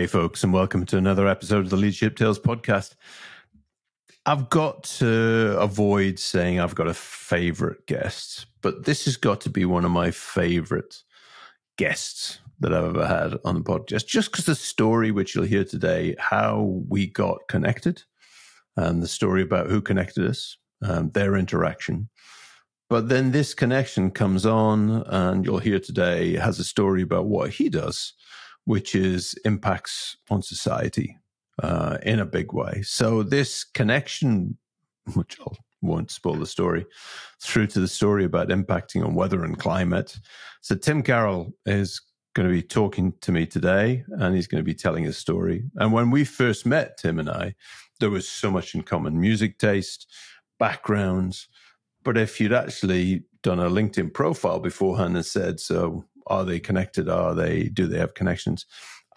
[0.00, 2.94] Hey, folks, and welcome to another episode of the Leadership Tales podcast.
[4.24, 9.50] I've got to avoid saying I've got a favorite guest, but this has got to
[9.50, 11.02] be one of my favorite
[11.76, 15.64] guests that I've ever had on the podcast, just because the story which you'll hear
[15.64, 18.04] today, how we got connected,
[18.78, 22.08] and the story about who connected us, um, their interaction.
[22.88, 27.50] But then this connection comes on, and you'll hear today has a story about what
[27.50, 28.14] he does
[28.64, 31.18] which is impacts on society
[31.62, 32.82] uh, in a big way.
[32.82, 34.56] So this connection,
[35.14, 35.52] which I
[35.82, 36.86] won't spoil the story,
[37.42, 40.18] through to the story about impacting on weather and climate.
[40.60, 42.00] So Tim Carroll is
[42.34, 45.64] going to be talking to me today, and he's going to be telling his story.
[45.76, 47.54] And when we first met, Tim and I,
[47.98, 50.06] there was so much in common: music taste,
[50.58, 51.48] backgrounds.
[52.02, 57.08] But if you'd actually done a LinkedIn profile beforehand and said, "So are they connected?
[57.08, 58.64] Are they, do they have connections?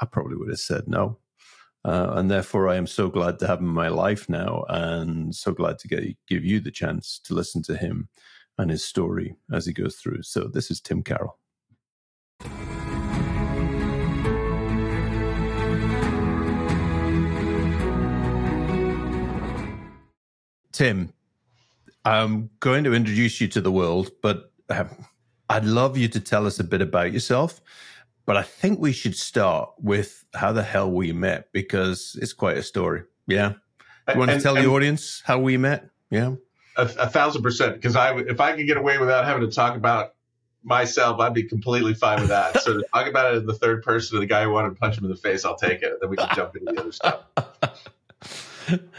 [0.01, 1.19] I probably would have said no.
[1.85, 5.35] Uh, and therefore, I am so glad to have him in my life now and
[5.35, 8.09] so glad to get, give you the chance to listen to him
[8.57, 10.23] and his story as he goes through.
[10.23, 11.37] So, this is Tim Carroll.
[20.71, 21.13] Tim,
[22.05, 24.89] I'm going to introduce you to the world, but um,
[25.49, 27.61] I'd love you to tell us a bit about yourself,
[28.25, 32.57] but I think we should start with how the hell we met because it's quite
[32.57, 33.03] a story.
[33.27, 33.53] Yeah.
[34.07, 35.89] Do you want and, to tell the audience how we met?
[36.09, 36.35] Yeah.
[36.77, 37.75] A, a thousand percent.
[37.75, 40.13] Because I, if I could get away without having to talk about
[40.63, 42.61] myself, I'd be completely fine with that.
[42.61, 44.75] so to talk about it in the third person of the guy who wanted to
[44.75, 45.99] punch him in the face, I'll take it.
[46.01, 47.21] Then we can jump into the other stuff.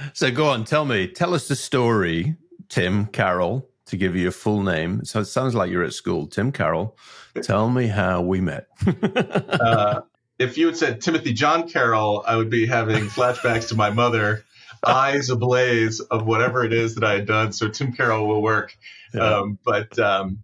[0.13, 2.37] so go on, tell me, tell us the story,
[2.69, 5.05] Tim Carroll, to give you a full name.
[5.05, 6.27] So it sounds like you're at school.
[6.27, 6.97] Tim Carroll,
[7.43, 8.69] tell me how we met.
[9.03, 10.03] uh,
[10.39, 14.45] if you had said Timothy John Carroll, I would be having flashbacks to my mother,
[14.85, 17.53] eyes ablaze of whatever it is that I had done.
[17.53, 18.77] So Tim Carroll will work.
[19.13, 19.39] Yeah.
[19.39, 20.41] Um, but um,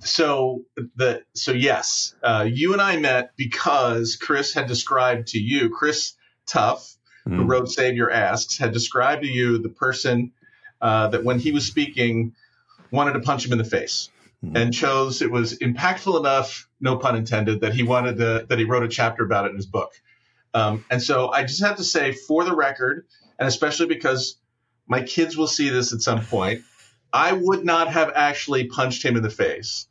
[0.00, 5.70] so the so yes, uh, you and I met because Chris had described to you,
[5.70, 6.14] Chris
[6.46, 6.96] Tuff,
[7.26, 7.36] mm.
[7.36, 10.32] who wrote Save Your Asks, had described to you the person
[10.80, 12.34] uh, that when he was speaking
[12.90, 14.10] wanted to punch him in the face
[14.44, 14.56] mm-hmm.
[14.56, 18.64] and chose it was impactful enough, no pun intended, that he wanted to, that he
[18.64, 19.92] wrote a chapter about it in his book.
[20.54, 23.06] Um, and so I just have to say, for the record,
[23.38, 24.38] and especially because
[24.86, 26.62] my kids will see this at some point,
[27.12, 29.86] I would not have actually punched him in the face.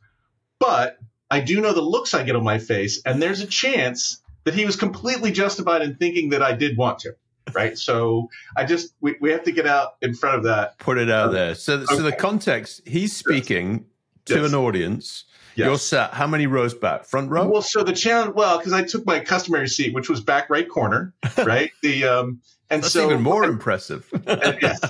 [0.58, 0.98] But
[1.30, 4.54] I do know the looks I get on my face, and there's a chance that
[4.54, 7.14] he was completely justified in thinking that I did want to
[7.54, 7.78] right?
[7.78, 10.78] So I just we, we have to get out in front of that.
[10.78, 11.54] Put it out uh, there.
[11.54, 11.96] So okay.
[11.96, 13.82] so the context he's speaking yes.
[14.26, 14.52] to yes.
[14.52, 15.24] an audience.
[15.54, 15.66] Yes.
[15.66, 17.04] You're sat how many rows back?
[17.04, 17.48] Front row?
[17.48, 20.68] Well, so the challenge well, because I took my customary seat, which was back right
[20.68, 21.72] corner, right?
[21.82, 24.08] the um and That's so even more I, impressive.
[24.26, 24.80] yes.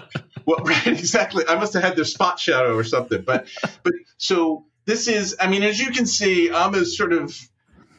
[0.46, 1.44] Well, right, exactly.
[1.48, 3.22] I must have had their spot shadow or something.
[3.22, 3.48] But
[3.82, 7.38] but so this is I mean, as you can see, I'm as sort of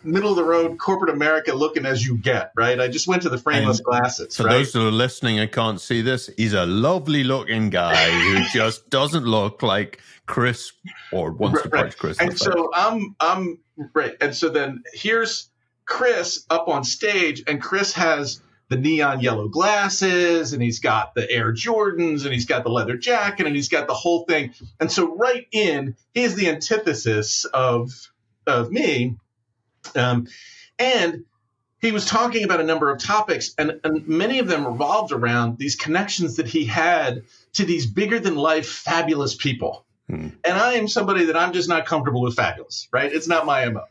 [0.03, 2.79] middle of the road corporate America looking as you get, right?
[2.79, 4.35] I just went to the frameless and glasses.
[4.35, 4.53] For right?
[4.53, 8.89] those who are listening and can't see this, he's a lovely looking guy who just
[8.89, 10.71] doesn't look like Chris
[11.11, 12.19] or wants to punch Chris.
[12.19, 13.59] And so I'm I'm
[13.93, 14.15] right.
[14.21, 15.49] And so then here's
[15.85, 21.29] Chris up on stage, and Chris has the neon yellow glasses and he's got the
[21.29, 24.53] Air Jordans and he's got the leather jacket and he's got the whole thing.
[24.79, 27.89] And so right in, he's the antithesis of
[28.45, 29.17] of me
[29.95, 30.28] um,
[30.78, 31.25] and
[31.81, 35.57] he was talking about a number of topics, and, and many of them revolved around
[35.57, 37.23] these connections that he had
[37.53, 39.85] to these bigger than life, fabulous people.
[40.09, 40.29] Hmm.
[40.44, 43.12] And I am somebody that I'm just not comfortable with fabulous, right?
[43.12, 43.85] It's not my MO.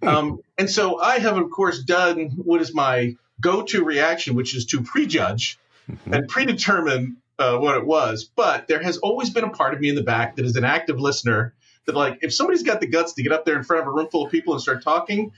[0.00, 0.08] Hmm.
[0.08, 4.54] Um, and so I have, of course, done what is my go to reaction, which
[4.54, 5.58] is to prejudge
[5.90, 6.14] mm-hmm.
[6.14, 8.24] and predetermine uh, what it was.
[8.24, 10.64] But there has always been a part of me in the back that is an
[10.64, 11.54] active listener
[11.86, 13.90] that like if somebody's got the guts to get up there in front of a
[13.90, 15.32] room full of people and start talking,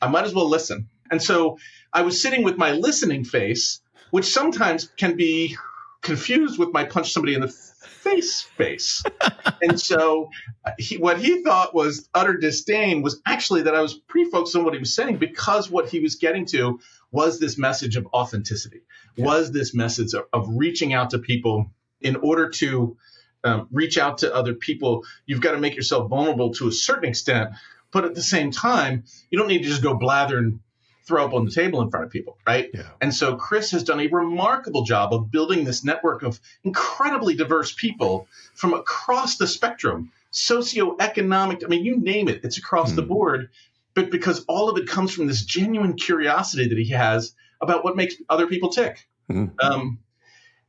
[0.00, 0.88] I might as well listen.
[1.10, 1.58] And so
[1.92, 3.80] I was sitting with my listening face,
[4.10, 5.56] which sometimes can be
[6.02, 9.02] confused with my punch somebody in the face face.
[9.62, 10.30] and so
[10.64, 14.56] uh, he, what he thought was utter disdain was actually that I was pretty focused
[14.56, 16.80] on what he was saying because what he was getting to
[17.12, 18.82] was this message of authenticity,
[19.16, 19.24] yeah.
[19.24, 21.70] was this message of, of reaching out to people
[22.00, 22.96] in order to
[23.44, 25.04] um, reach out to other people.
[25.26, 27.50] You've got to make yourself vulnerable to a certain extent,
[27.92, 30.60] but at the same time, you don't need to just go blather and
[31.06, 32.70] throw up on the table in front of people, right?
[32.72, 32.82] Yeah.
[33.00, 37.72] And so Chris has done a remarkable job of building this network of incredibly diverse
[37.72, 41.64] people from across the spectrum, socioeconomic.
[41.64, 42.96] I mean, you name it, it's across mm.
[42.96, 43.08] the hmm.
[43.08, 43.50] board.
[43.94, 47.96] But because all of it comes from this genuine curiosity that he has about what
[47.96, 49.04] makes other people tick.
[49.28, 49.52] Mhm.
[49.60, 49.98] Um,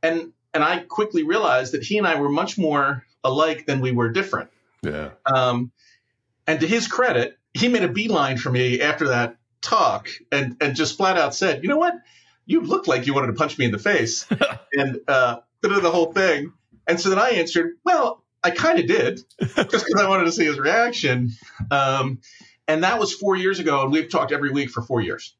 [0.02, 3.92] and and I quickly realized that he and I were much more alike than we
[3.92, 4.50] were different.
[4.82, 5.10] Yeah.
[5.26, 5.72] Um,
[6.46, 10.74] and to his credit, he made a beeline for me after that talk and, and
[10.74, 11.94] just flat out said, you know what?
[12.46, 14.26] You looked like you wanted to punch me in the face
[14.72, 16.52] and uh, the whole thing.
[16.86, 20.32] And so then I answered, well, I kind of did just because I wanted to
[20.32, 21.30] see his reaction.
[21.70, 22.18] Um,
[22.66, 23.82] and that was four years ago.
[23.84, 25.34] And we've talked every week for four years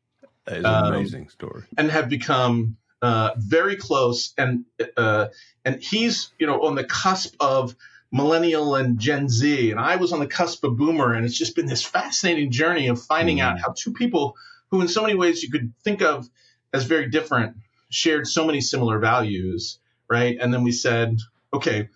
[0.44, 1.64] That is Um, an amazing story.
[1.76, 4.32] and have become uh, very close.
[4.38, 4.64] And
[4.96, 5.28] uh,
[5.64, 7.76] and he's you know on the cusp of
[8.10, 11.14] millennial and Gen Z, and I was on the cusp of boomer.
[11.14, 13.42] And it's just been this fascinating journey of finding Mm.
[13.42, 14.36] out how two people
[14.70, 16.28] who, in so many ways, you could think of
[16.72, 17.56] as very different,
[17.90, 19.78] shared so many similar values,
[20.08, 20.38] right?
[20.40, 21.18] And then we said,
[21.52, 21.88] okay,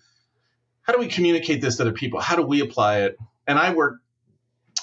[0.81, 2.19] how do we communicate this to other people?
[2.19, 3.17] How do we apply it?
[3.47, 3.99] And I work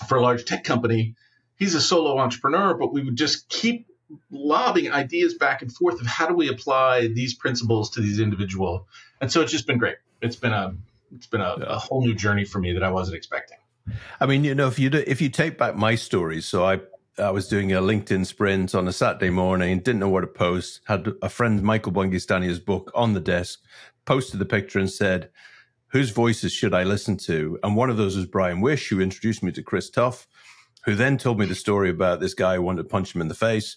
[0.08, 1.14] for a large tech company.
[1.56, 3.86] He's a solo entrepreneur, but we would just keep
[4.30, 8.86] lobbing ideas back and forth of how do we apply these principles to these individual.
[9.20, 9.96] And so it's just been great.
[10.20, 10.74] It's been a
[11.14, 13.58] it's been a, a whole new journey for me that I wasn't expecting.
[14.20, 16.80] I mean, you know, if you do, if you take back my stories, so I
[17.18, 20.80] I was doing a LinkedIn sprint on a Saturday morning, didn't know what to post.
[20.84, 23.60] Had a friend, Michael Bungay Stanier's book on the desk,
[24.04, 25.30] posted the picture and said,
[25.88, 29.42] "Whose voices should I listen to?" And one of those was Brian Wish, who introduced
[29.42, 30.26] me to Chris Tuff,
[30.84, 33.28] who then told me the story about this guy who wanted to punch him in
[33.28, 33.76] the face.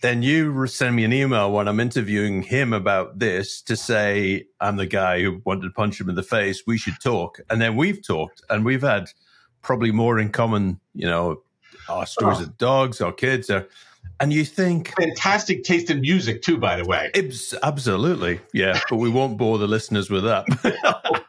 [0.00, 4.76] Then you send me an email when I'm interviewing him about this to say I'm
[4.76, 6.64] the guy who wanted to punch him in the face.
[6.66, 9.08] We should talk, and then we've talked, and we've had
[9.62, 10.80] probably more in common.
[10.94, 11.42] You know,
[11.88, 12.42] our stories Oh.
[12.44, 13.68] of dogs, our kids, are,
[14.18, 17.10] and you think Fantastic taste in music too, by the way.
[17.14, 20.44] Abs- absolutely, yeah, but we won't bore the listeners with that.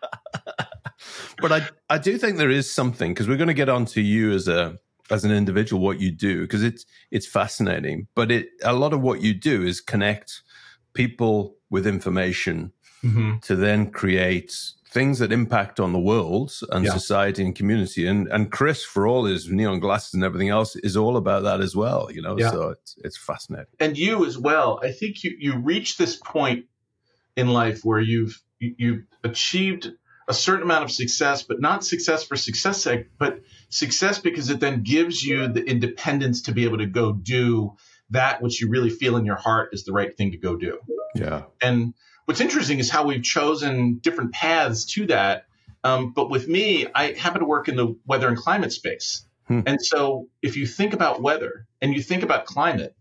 [1.42, 4.32] but I, I do think there is something because we're going to get onto you
[4.32, 4.80] as a
[5.12, 8.08] as an individual, what you do, because it's it's fascinating.
[8.16, 10.42] But it a lot of what you do is connect
[10.94, 12.72] people with information
[13.04, 13.42] Mhm.
[13.42, 14.56] to then create
[14.90, 16.94] things that impact on the world and Yeah.
[16.94, 18.06] society and community.
[18.08, 21.60] And and Chris, for all his neon glasses and everything else, is all about that
[21.62, 22.10] as well.
[22.12, 22.52] You know, Yeah.
[22.52, 23.74] so it's it's fascinating.
[23.80, 24.80] And you as well.
[24.84, 26.66] I think you you reach this point
[27.36, 29.92] in life where you've you- you've achieved
[30.30, 33.42] a certain amount of success, but not success for success sake, but
[33.74, 37.76] success because it then gives you the independence to be able to go do
[38.12, 40.78] that which you really feel in your heart is the right thing to go do.
[41.16, 41.44] Yeah.
[41.60, 45.48] And what's interesting is how we've chosen different paths to that.
[45.84, 49.26] Um, but with me, I happen to work in the weather and climate space.
[49.48, 49.62] Hmm.
[49.66, 52.96] And so if you think about weather and you think about climate,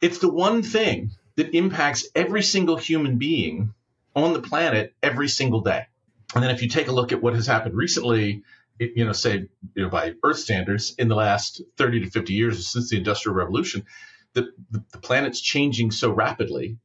[0.00, 3.74] it's the one thing that impacts every single human being
[4.14, 5.86] on the planet every single day.
[6.32, 8.44] And then if you take a look at what has happened recently,
[8.78, 12.66] you know, say you know, by Earth standards in the last 30 to 50 years
[12.66, 13.84] since the Industrial Revolution,
[14.32, 16.78] the, the, the planet's changing so rapidly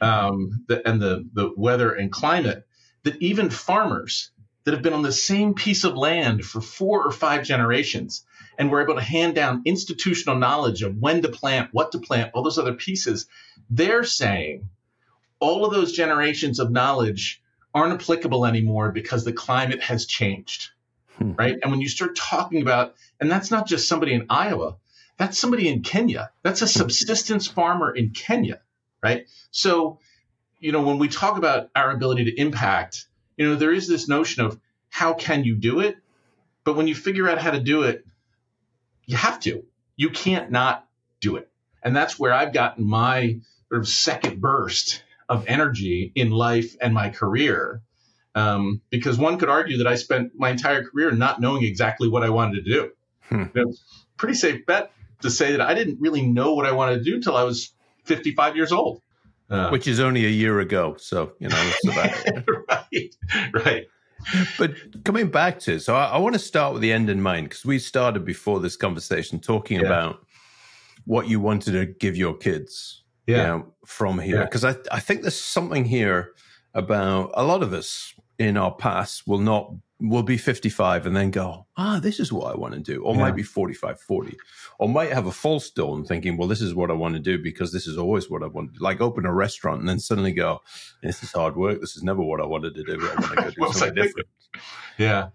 [0.00, 2.66] um, the, and the, the weather and climate
[3.04, 4.30] that even farmers
[4.64, 8.24] that have been on the same piece of land for four or five generations
[8.58, 12.30] and were able to hand down institutional knowledge of when to plant, what to plant,
[12.32, 13.26] all those other pieces,
[13.68, 14.68] they're saying
[15.40, 17.42] all of those generations of knowledge
[17.74, 20.70] aren't applicable anymore because the climate has changed.
[21.18, 21.32] Hmm.
[21.32, 21.58] Right.
[21.62, 24.76] And when you start talking about, and that's not just somebody in Iowa,
[25.16, 26.30] that's somebody in Kenya.
[26.42, 28.60] That's a subsistence farmer in Kenya.
[29.02, 29.26] Right.
[29.50, 30.00] So,
[30.58, 33.06] you know, when we talk about our ability to impact,
[33.36, 35.96] you know, there is this notion of how can you do it?
[36.64, 38.04] But when you figure out how to do it,
[39.06, 39.64] you have to.
[39.96, 40.88] You can't not
[41.20, 41.50] do it.
[41.82, 46.94] And that's where I've gotten my sort of second burst of energy in life and
[46.94, 47.82] my career.
[48.34, 52.22] Um, because one could argue that I spent my entire career not knowing exactly what
[52.24, 52.90] I wanted to do.
[53.28, 53.44] Hmm.
[53.54, 53.72] Know,
[54.16, 54.90] pretty safe bet
[55.22, 57.72] to say that I didn't really know what I wanted to do until I was
[58.04, 59.00] 55 years old.
[59.50, 60.96] Uh, Which is only a year ago.
[60.98, 63.14] So, you know, it's about right,
[63.64, 63.86] right.
[64.58, 67.48] But coming back to, so I, I want to start with the end in mind
[67.50, 69.86] because we started before this conversation talking Yeah.
[69.86, 70.26] about
[71.04, 73.36] what you wanted to give your kids Yeah.
[73.36, 74.36] you know, from here.
[74.38, 74.44] Yeah.
[74.44, 76.32] Because I, I think there's something here
[76.72, 81.30] about a lot of us in our past will not, will be 55 and then
[81.30, 83.02] go, ah, this is what I want to do.
[83.04, 83.20] Or Yeah.
[83.20, 84.36] might be 45, 40.
[84.78, 87.40] Or might have a false dawn thinking, well, this is what I want to do
[87.40, 88.80] because this is always what I want.
[88.80, 90.62] Like open a restaurant and then suddenly go,
[91.02, 91.80] this is hard work.
[91.80, 93.00] This is never what I wanted to do.
[93.00, 94.26] I want to go do I something different.
[94.98, 95.28] Yeah.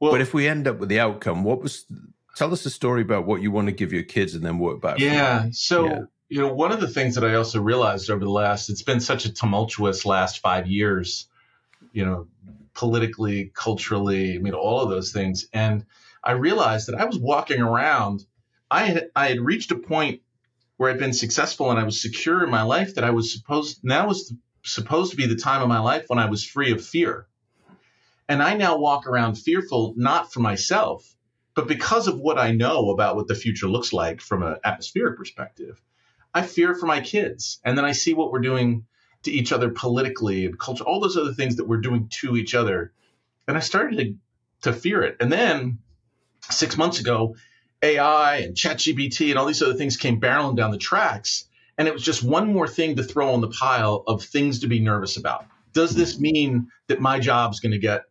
[0.00, 1.84] Well, But if we end up with the outcome, what was?
[2.36, 4.80] Tell us a story about what you want to give your kids, and then work
[4.82, 4.98] back.
[4.98, 5.46] Yeah.
[5.52, 5.98] So, Yeah.
[6.28, 8.98] you know, one of the things that I also realized over the last, it's been
[9.00, 11.28] such a tumultuous last five years,
[11.94, 12.26] you know,
[12.74, 15.46] politically, culturally, I mean, all of those things.
[15.52, 15.86] And
[16.22, 18.26] I realized that I was walking around,
[18.70, 20.20] I had, I had reached a point
[20.76, 23.78] where I'd been successful and I was secure in my life that I was supposed
[23.84, 24.34] now was
[24.64, 27.28] supposed to be the time of my life when I was free of fear.
[28.28, 31.14] And I now walk around fearful not for myself,
[31.54, 35.16] but because of what I know about what the future looks like from an atmospheric
[35.16, 35.80] perspective.
[36.32, 37.60] I fear for my kids.
[37.64, 38.86] And then I see what we're doing
[39.24, 42.54] to each other politically and culture, all those other things that we're doing to each
[42.54, 42.92] other.
[43.48, 45.16] And I started to, to fear it.
[45.20, 45.78] And then
[46.50, 47.36] six months ago,
[47.82, 51.46] AI and ChatGPT and all these other things came barreling down the tracks.
[51.76, 54.68] And it was just one more thing to throw on the pile of things to
[54.68, 55.46] be nervous about.
[55.72, 58.04] Does this mean that my job's going to get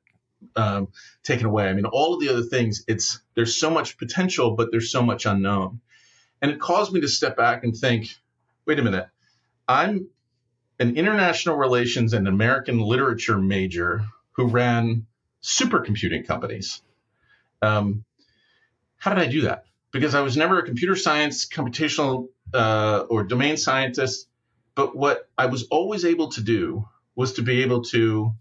[0.55, 0.89] um,
[1.23, 1.69] taken away?
[1.69, 5.01] I mean, all of the other things, it's there's so much potential, but there's so
[5.01, 5.79] much unknown.
[6.41, 8.09] And it caused me to step back and think,
[8.65, 9.07] wait a minute,
[9.65, 10.09] I'm
[10.83, 15.07] an international relations and American literature major who ran
[15.41, 16.81] supercomputing companies.
[17.61, 18.03] Um,
[18.97, 19.63] how did I do that?
[19.93, 24.27] Because I was never a computer science, computational, uh, or domain scientist.
[24.75, 26.85] But what I was always able to do
[27.15, 28.33] was to be able to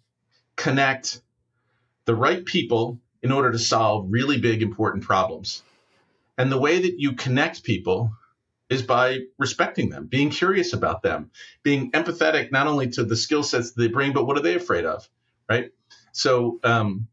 [0.56, 1.20] connect
[2.06, 5.62] the right people in order to solve really big, important problems.
[6.36, 8.10] And the way that you connect people
[8.72, 11.30] is by respecting them, being curious about them,
[11.62, 14.84] being empathetic not only to the skill sets they bring, but what are they afraid
[14.84, 15.08] of,
[15.48, 15.70] right?
[16.12, 17.06] So um,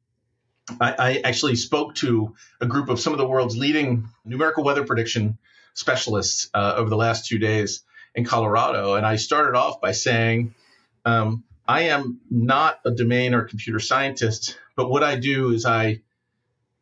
[0.79, 4.85] I, I, actually spoke to a group of some of the world's leading numerical weather
[4.85, 5.37] prediction
[5.73, 7.83] specialists uh, over the last two days
[8.15, 10.55] in Colorado, and I started off by saying.
[11.05, 16.01] Um, I am not a domain or computer scientist, but what I do is I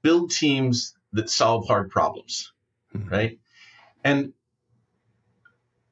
[0.01, 2.53] build teams that solve hard problems,
[2.95, 3.09] mm-hmm.
[3.09, 3.39] right?
[4.05, 4.31] And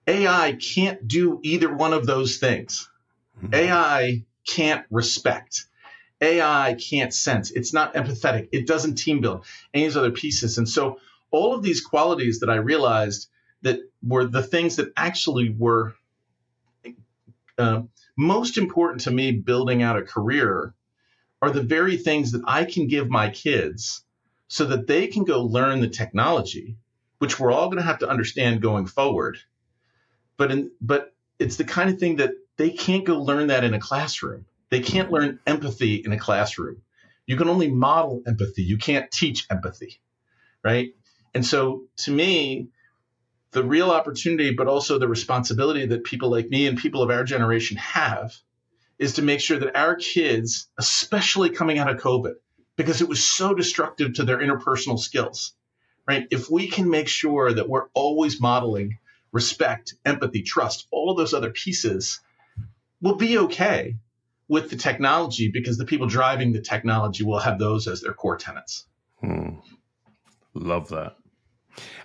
[0.07, 2.89] AI can't do either one of those things.
[3.38, 3.55] Mm-hmm.
[3.55, 5.65] AI can't respect.
[6.21, 7.51] AI can't sense.
[7.51, 8.50] It's not empathetic.
[8.51, 9.45] It doesn't team build.
[9.74, 10.57] Any of these other pieces.
[10.57, 11.00] And so
[11.31, 13.27] all of these qualities that I realized
[13.63, 15.95] that were the things that actually were
[17.57, 17.81] uh,
[18.17, 20.74] most important to me building out a career
[21.41, 24.03] are the very things that I can give my kids
[24.47, 26.77] so that they can go learn the technology,
[27.19, 29.38] which we're all going to have to understand going forward.
[30.37, 33.73] But in, but it's the kind of thing that they can't go learn that in
[33.73, 34.45] a classroom.
[34.69, 36.81] They can't learn empathy in a classroom.
[37.25, 38.63] You can only model empathy.
[38.63, 39.99] You can't teach empathy,
[40.63, 40.93] right?
[41.33, 42.69] And so to me,
[43.51, 47.23] the real opportunity, but also the responsibility that people like me and people of our
[47.23, 48.35] generation have
[48.99, 52.35] is to make sure that our kids, especially coming out of COVID,
[52.75, 55.53] because it was so destructive to their interpersonal skills,
[56.07, 56.27] right?
[56.31, 58.97] If we can make sure that we're always modeling
[59.35, 62.21] respect, empathy, trust, all of those other pieces,
[63.01, 63.97] we'll be okay
[64.47, 68.37] with the technology because the people driving the technology will have those as their core
[68.37, 68.85] tenets.
[69.19, 69.57] Hmm.
[70.53, 71.17] Love that.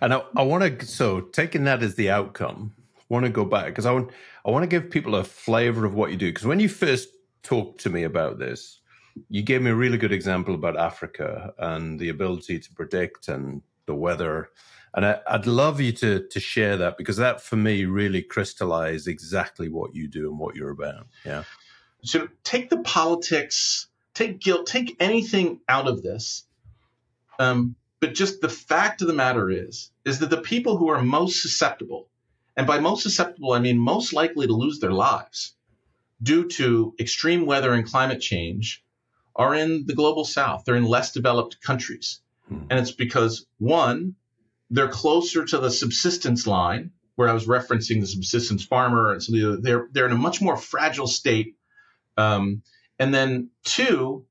[0.00, 2.74] And I, I want to, so taking that as the outcome,
[3.08, 4.10] want to go back because I want,
[4.44, 6.32] I want to give people a flavor of what you do.
[6.32, 7.10] Because when you first
[7.44, 8.80] talked to me about this,
[9.28, 13.62] you gave me a really good example about Africa and the ability to predict and
[13.86, 14.50] the weather.
[14.94, 19.06] And I, would love you to to share that because that for me really crystallized
[19.06, 21.06] exactly what you do and what you're about.
[21.24, 21.44] Yeah.
[22.02, 26.44] So take the politics, take guilt, take anything out of this.
[27.38, 31.02] Um, but just the fact of the matter is, is that the people who are
[31.02, 32.08] most susceptible,
[32.56, 35.54] and by most susceptible, I mean most likely to lose their lives
[36.22, 38.84] due to extreme weather and climate change,
[39.36, 40.64] are in the global south.
[40.64, 42.20] They're in less developed countries.
[42.48, 42.64] Hmm.
[42.68, 44.16] And it's because, one,
[44.70, 49.12] they're closer to the subsistence line, where I was referencing the subsistence farmer.
[49.12, 51.56] And so they're, they're in a much more fragile state.
[52.16, 52.62] Um,
[52.98, 54.26] and then, two,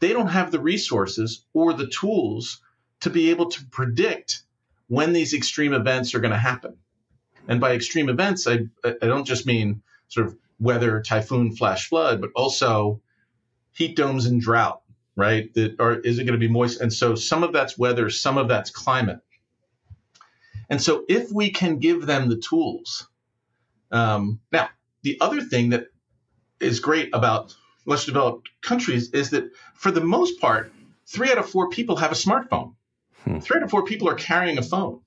[0.00, 2.60] they don't have the resources or the tools
[3.00, 4.42] to be able to predict
[4.88, 6.76] when these extreme events are going to happen.
[7.48, 12.20] And by extreme events, I, I don't just mean sort of weather, typhoon, flash flood,
[12.20, 13.00] but also
[13.72, 14.82] heat domes and drought,
[15.16, 15.52] right?
[15.54, 16.80] That or is it going to be moist?
[16.80, 19.20] And so some of that's weather, some of that's climate.
[20.74, 23.06] And so if we can give them the tools,
[23.92, 24.70] um, now
[25.02, 25.86] the other thing that
[26.58, 27.54] is great about
[27.86, 30.72] less developed countries is that for the most part,
[31.06, 32.74] three out of four people have a smartphone.
[33.22, 33.38] Hmm.
[33.38, 35.02] Three out of four people are carrying a phone.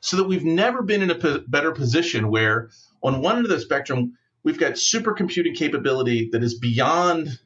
[0.00, 2.70] So that we've never been in a p- better position where,
[3.00, 7.38] on one end of the spectrum, we've got supercomputing capability that is beyond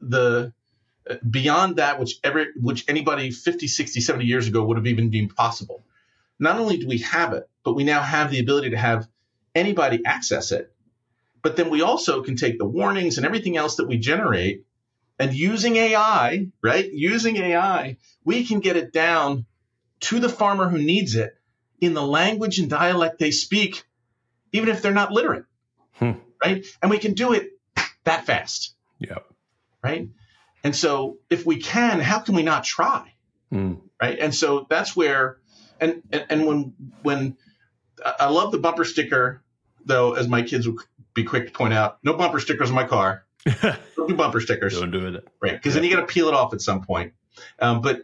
[0.00, 0.52] the
[1.28, 5.34] beyond that which every which anybody 50 60 70 years ago would have even deemed
[5.34, 5.82] possible
[6.40, 9.06] not only do we have it but we now have the ability to have
[9.54, 10.72] anybody access it
[11.42, 14.64] but then we also can take the warnings and everything else that we generate
[15.18, 19.46] and using ai right using ai we can get it down
[20.00, 21.36] to the farmer who needs it
[21.80, 23.84] in the language and dialect they speak,
[24.52, 25.44] even if they're not literate.
[25.92, 26.12] Hmm.
[26.42, 26.64] Right.
[26.82, 27.50] And we can do it
[28.04, 28.74] that fast.
[28.98, 29.18] Yeah.
[29.82, 30.08] Right.
[30.64, 33.12] And so if we can, how can we not try?
[33.50, 33.74] Hmm.
[34.00, 34.18] Right.
[34.18, 35.38] And so that's where,
[35.80, 37.36] and, and, and when, when
[38.04, 39.42] I love the bumper sticker,
[39.84, 40.78] though, as my kids would
[41.14, 43.24] be quick to point out, no bumper stickers in my car.
[43.62, 44.78] Don't do bumper stickers.
[44.78, 45.28] Don't do it.
[45.40, 45.52] Right.
[45.52, 47.14] Because then you got to peel it off at some point.
[47.58, 48.02] Um, but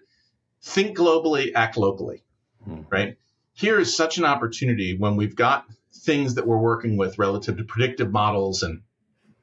[0.63, 2.23] think globally, act locally.
[2.65, 2.83] Hmm.
[2.91, 3.17] Right.
[3.53, 7.65] Here is such an opportunity when we've got things that we're working with relative to
[7.65, 8.83] predictive models and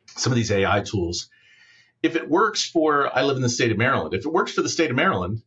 [0.07, 1.29] some of these AI tools.
[2.01, 4.13] If it works for, I live in the state of Maryland.
[4.13, 5.41] If it works for the state of Maryland,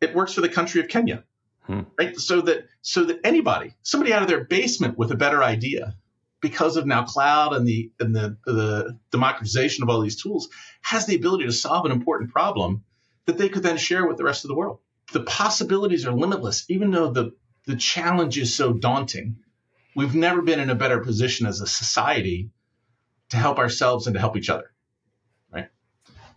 [0.00, 1.24] it works for the country of Kenya,
[1.66, 1.82] Hmm.
[1.98, 2.16] right?
[2.16, 5.96] So that so that anybody, somebody out of their basement with a better idea,
[6.42, 10.48] because of now cloud and the and the the democratization of all these tools,
[10.82, 12.84] has the ability to solve an important problem
[13.24, 14.80] that they could then share with the rest of the world.
[15.12, 17.32] The possibilities are limitless, even though the
[17.66, 19.36] the challenge is so daunting.
[19.96, 22.50] We've never been in a better position as a society
[23.30, 24.70] to help ourselves and to help each other,
[25.50, 25.68] right?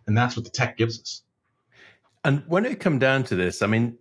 [0.06, 1.24] And that's what the tech gives us.
[2.24, 3.98] And when it come down to this, I mean,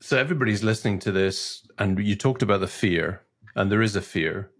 [0.00, 3.22] so everybody's listening to this, and you talked about the fear,
[3.54, 4.50] and there is a fear,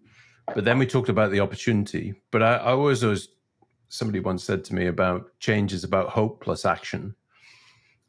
[0.54, 2.14] but then we talked about the opportunity.
[2.30, 3.28] But I, I always, always,
[3.88, 7.14] somebody once said to me about change is about hope plus action.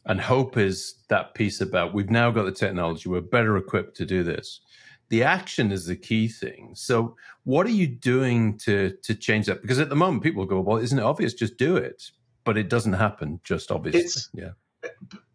[0.06, 4.06] And hope is that piece about we've now got the technology, we're better equipped to
[4.06, 4.60] do this.
[5.10, 6.72] The action is the key thing.
[6.74, 9.62] So, what are you doing to to change that?
[9.62, 11.34] Because at the moment, people go, "Well, isn't it obvious?
[11.34, 12.12] Just do it."
[12.46, 14.00] But it doesn't happen just obviously.
[14.02, 14.52] It's- yeah.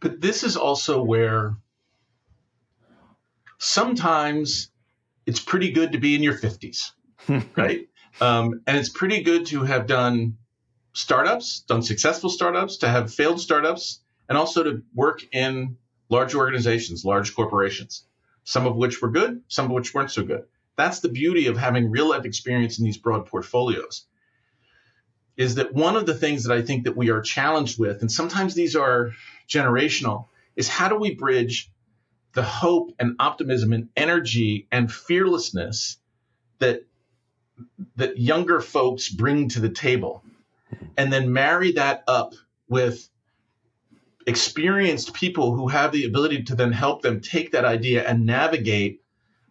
[0.00, 1.56] but this is also where
[3.58, 4.70] sometimes
[5.26, 6.92] it's pretty good to be in your 50s,
[7.56, 7.88] right?
[8.20, 10.38] Um, and it's pretty good to have done
[10.92, 15.76] startups, done successful startups, to have failed startups, and also to work in
[16.08, 18.06] large organizations, large corporations,
[18.44, 20.44] some of which were good, some of which weren't so good.
[20.76, 24.06] That's the beauty of having real life experience in these broad portfolios.
[25.36, 28.10] Is that one of the things that I think that we are challenged with, and
[28.10, 29.12] sometimes these are
[29.48, 31.70] generational, is how do we bridge
[32.36, 35.96] the hope and optimism and energy and fearlessness
[36.58, 36.84] that
[37.96, 40.22] that younger folks bring to the table
[40.98, 42.34] and then marry that up
[42.68, 43.08] with
[44.26, 49.00] experienced people who have the ability to then help them take that idea and navigate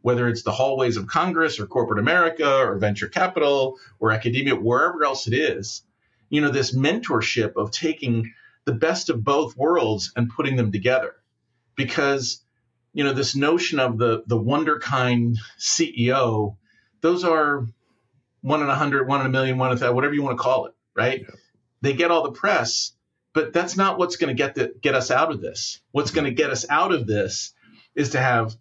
[0.03, 5.03] whether it's the hallways of Congress or corporate America or venture capital or academia, wherever
[5.03, 5.81] else it is,
[6.29, 8.31] you know, this mentorship of taking
[8.65, 11.15] the best of both worlds and putting them together.
[11.75, 12.44] Because,
[12.95, 16.55] you know, this notion of the the wunderkind CEO,
[17.01, 17.67] those are
[18.41, 20.41] one in a hundred, one in a million, one in a whatever you want to
[20.41, 21.19] call it, right?
[21.21, 21.35] Yeah.
[21.81, 22.93] They get all the press,
[23.33, 25.81] but that's not what's going to get the, get us out of this.
[25.91, 27.53] What's going to get us out of this
[27.95, 28.55] is to have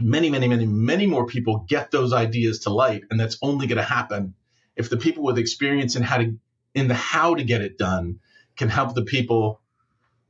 [0.00, 3.76] many, many, many, many more people get those ideas to light, and that's only going
[3.76, 4.32] to happen
[4.74, 6.34] if the people with experience in how to
[6.74, 8.20] in the how to get it done
[8.56, 9.60] can help the people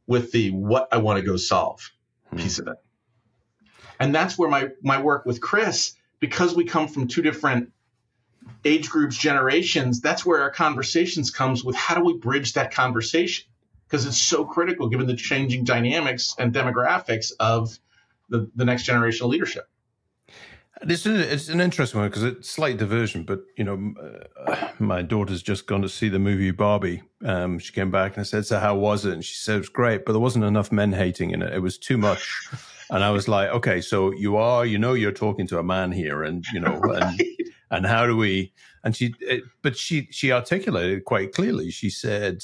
[0.09, 1.93] with the what I want to go solve
[2.31, 2.39] Hmm.
[2.39, 2.77] piece of it.
[4.01, 7.73] And that's where my my work with Chris, because we come from two different
[8.65, 13.47] age groups, generations, that's where our conversations comes with how do we bridge that conversation?
[13.87, 17.79] Because it's so critical given the changing dynamics and demographics of
[18.29, 19.69] the, the next generation of leadership.
[20.83, 23.95] It's an, it's an interesting one because it's slight diversion, but you know,
[24.47, 27.03] uh, my daughter's just gone to see the movie Barbie.
[27.25, 29.59] Um, she came back and I said, "So how was it?" And she said it
[29.59, 31.53] was great, but there wasn't enough men hating in it.
[31.53, 32.49] It was too much.
[32.91, 35.93] And I was like, "Okay, so you are, you know, you're talking to a man
[35.93, 37.23] here, and you know, and
[37.71, 38.53] and how do we?"
[38.85, 41.71] And she, it, but she she articulated quite clearly.
[41.71, 42.43] She said,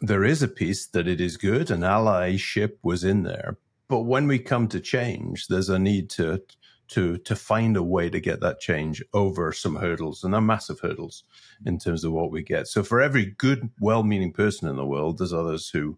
[0.00, 4.26] "There is a piece that it is good, and allyship was in there, but when
[4.26, 6.42] we come to change, there's a need to."
[6.86, 10.80] to to find a way to get that change over some hurdles and they're massive
[10.80, 11.24] hurdles
[11.64, 15.16] in terms of what we get so for every good well-meaning person in the world
[15.16, 15.96] there's others who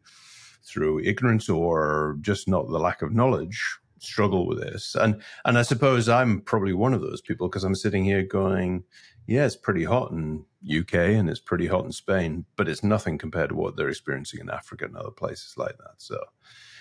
[0.67, 4.95] through ignorance or just not the lack of knowledge struggle with this.
[4.95, 8.85] And and i suppose i'm probably one of those people because i'm sitting here going
[9.27, 10.45] yeah it's pretty hot in
[10.79, 14.41] uk and it's pretty hot in spain but it's nothing compared to what they're experiencing
[14.41, 15.95] in africa and other places like that.
[15.97, 16.19] So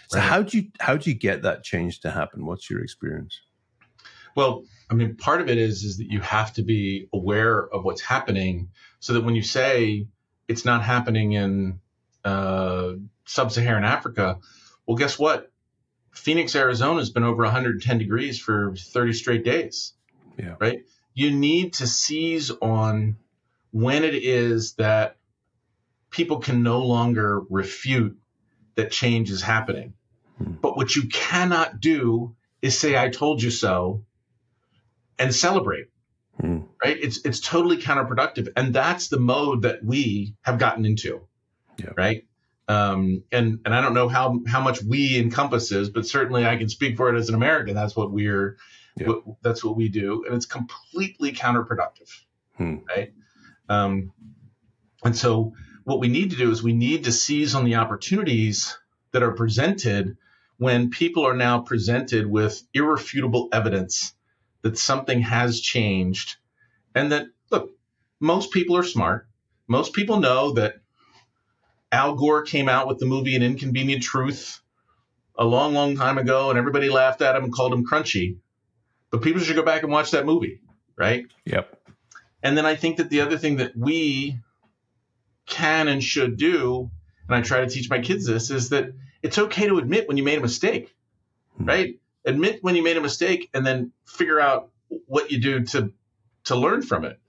[0.09, 0.29] so Right.
[0.29, 2.45] how do you how do you get that change to happen?
[2.45, 3.41] What's your experience?
[4.35, 7.83] Well, I mean, part of it is is that you have to be aware of
[7.83, 8.69] what's happening,
[8.99, 10.07] so that when you say
[10.47, 11.79] it's not happening in
[12.25, 12.93] uh,
[13.25, 14.39] sub-Saharan Africa,
[14.85, 15.51] well, guess what?
[16.11, 19.93] Phoenix, Arizona has been over 110 degrees for 30 straight days.
[20.37, 20.55] Yeah.
[20.59, 20.83] Right.
[21.13, 23.17] You need to seize on
[23.71, 25.17] when it is that
[26.09, 28.17] people can no longer refute
[28.75, 29.93] that change is happening.
[30.37, 30.53] Hmm.
[30.61, 34.03] But what you cannot do is say I told you so
[35.19, 35.87] and celebrate.
[36.39, 36.59] Hmm.
[36.83, 36.97] Right?
[37.01, 38.49] It's it's totally counterproductive.
[38.55, 41.27] And that's the mode that we have gotten into.
[41.77, 41.91] Yeah.
[41.95, 42.25] Right.
[42.67, 46.69] Um, and and I don't know how how much we encompasses, but certainly I can
[46.69, 47.75] speak for it as an American.
[47.75, 48.57] That's what we're
[48.97, 49.07] Yeah.
[49.07, 52.09] what, that's what we do, and it's completely counterproductive,
[52.57, 52.77] Hmm.
[52.87, 53.13] right?
[53.69, 54.13] Um,
[55.03, 58.77] and so what we need to do is we need to seize on the opportunities
[59.11, 60.17] that are presented
[60.57, 64.13] when people are now presented with irrefutable evidence
[64.61, 66.37] that something has changed,
[66.95, 67.69] and that look,
[68.19, 69.27] most people are smart.
[69.67, 70.75] Most people know that
[71.95, 74.59] Al Gore came out with the movie An Inconvenient Truth
[75.37, 78.37] a long, long time ago, and everybody laughed at him and called him crunchy.
[79.11, 80.59] But people should go back and watch that movie,
[80.97, 81.25] right?
[81.45, 81.79] Yep.
[82.43, 84.37] And then I think that the other thing that we
[85.45, 86.91] can and should do,
[87.29, 88.89] and I try to teach my kids this, is that
[89.23, 90.93] it's okay to admit when you made a mistake,
[91.57, 91.65] Hmm.
[91.65, 91.99] right?
[92.25, 94.69] Admit when you made a mistake and then figure out
[95.07, 95.93] what you do to
[96.45, 97.19] to learn from it.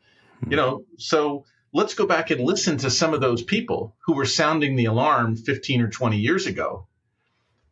[0.48, 1.44] You know, so
[1.76, 5.36] let's go back and listen to some of those people who were sounding the alarm
[5.36, 6.86] 15 or 20 years ago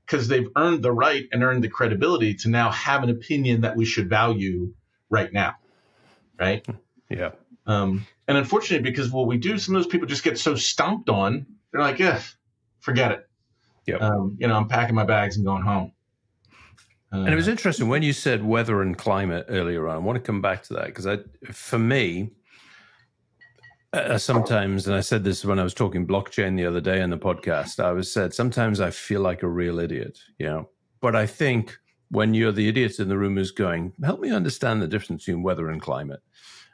[0.05, 3.77] because they've earned the right and earned the credibility to now have an opinion that
[3.77, 4.75] we should value
[5.09, 5.55] right now.
[6.39, 6.67] Right.
[7.09, 7.31] Yeah.
[7.67, 11.09] Um, and unfortunately, because what we do, some of those people just get so stomped
[11.09, 12.21] on, they're like, yeah,
[12.81, 13.27] forget it.
[13.87, 14.03] Yep.
[14.03, 15.93] Um, you know, I'm packing my bags and going home.
[17.11, 19.97] Uh, And it was interesting when you said weather and climate earlier on.
[19.97, 21.21] I want to come back to that because I,
[21.53, 22.33] for me,
[23.95, 27.11] uh, sometimes, and I said this when I was talking blockchain the other day in
[27.11, 27.83] the podcast.
[27.83, 30.69] I was said sometimes I feel like a real idiot, you know.
[31.01, 31.77] But I think
[32.11, 35.43] when you're the idiot in the room who's going, help me understand the difference between
[35.43, 36.21] weather and climate,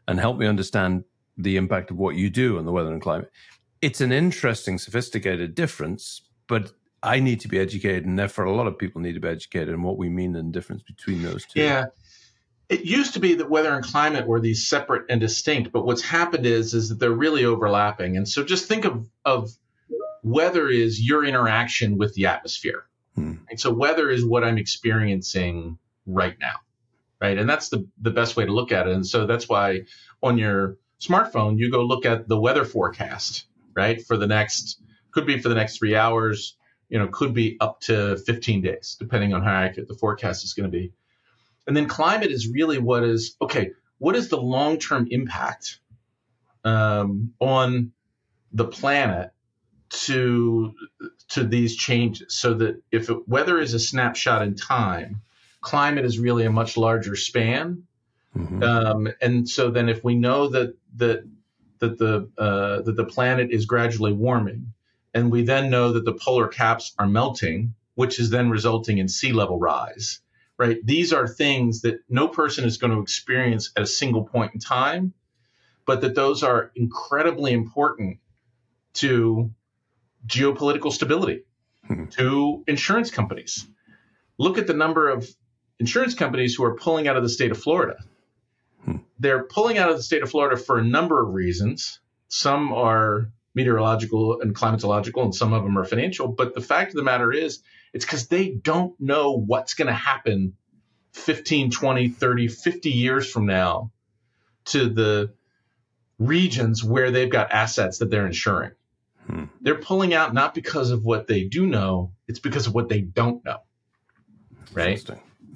[0.08, 1.04] and help me understand
[1.36, 3.30] the impact of what you do on the weather and climate.
[3.82, 8.66] It's an interesting, sophisticated difference, but I need to be educated, and therefore a lot
[8.66, 11.46] of people need to be educated on what we mean and the difference between those
[11.46, 11.60] two.
[11.60, 11.86] Yeah.
[12.70, 16.02] It used to be that weather and climate were these separate and distinct, but what's
[16.02, 18.16] happened is is that they're really overlapping.
[18.16, 19.50] And so just think of of
[20.22, 22.84] weather is your interaction with the atmosphere.
[23.16, 23.34] Hmm.
[23.50, 26.54] And so weather is what I'm experiencing right now.
[27.20, 27.36] Right?
[27.36, 28.94] And that's the the best way to look at it.
[28.94, 29.82] And so that's why
[30.22, 34.00] on your smartphone you go look at the weather forecast, right?
[34.00, 34.80] For the next
[35.10, 36.56] could be for the next 3 hours,
[36.88, 40.54] you know, could be up to 15 days depending on how accurate the forecast is
[40.54, 40.92] going to be.
[41.66, 43.72] And then climate is really what is okay.
[43.98, 45.78] What is the long term impact
[46.64, 47.92] um, on
[48.52, 49.30] the planet
[49.90, 50.74] to
[51.28, 52.34] to these changes?
[52.34, 55.22] So that if it, weather is a snapshot in time,
[55.60, 57.84] climate is really a much larger span.
[58.36, 58.62] Mhm.
[58.62, 61.24] Um, and so then, if we know that that
[61.80, 64.72] that the uh, that the planet is gradually warming,
[65.12, 69.08] and we then know that the polar caps are melting, which is then resulting in
[69.08, 70.20] sea level rise,
[70.60, 70.76] right?
[70.84, 74.60] These are things that no person is going to experience at a single point in
[74.60, 75.14] time,
[75.86, 78.18] but that those are incredibly important
[78.92, 79.50] to
[80.26, 81.44] geopolitical stability,
[81.86, 82.04] Hmm.
[82.10, 83.66] to insurance companies.
[84.36, 85.26] Look at the number of
[85.78, 87.96] insurance companies who are pulling out of the state of Florida.
[88.84, 88.96] Hmm.
[89.18, 92.00] They're pulling out of the state of Florida for a number of reasons.
[92.28, 96.28] Some are meteorological and climatological, and some of them are financial.
[96.28, 97.62] But the fact of the matter is,
[97.92, 100.54] it's because they don't know what's going to happen
[101.12, 103.90] 15, 20, 30, 50 years from now
[104.66, 105.32] to the
[106.18, 108.72] regions where they've got assets that they're insuring.
[109.26, 109.44] Hmm.
[109.60, 113.00] They're pulling out not because of what they do know, it's because of what they
[113.00, 113.58] don't know.
[114.72, 115.04] Right?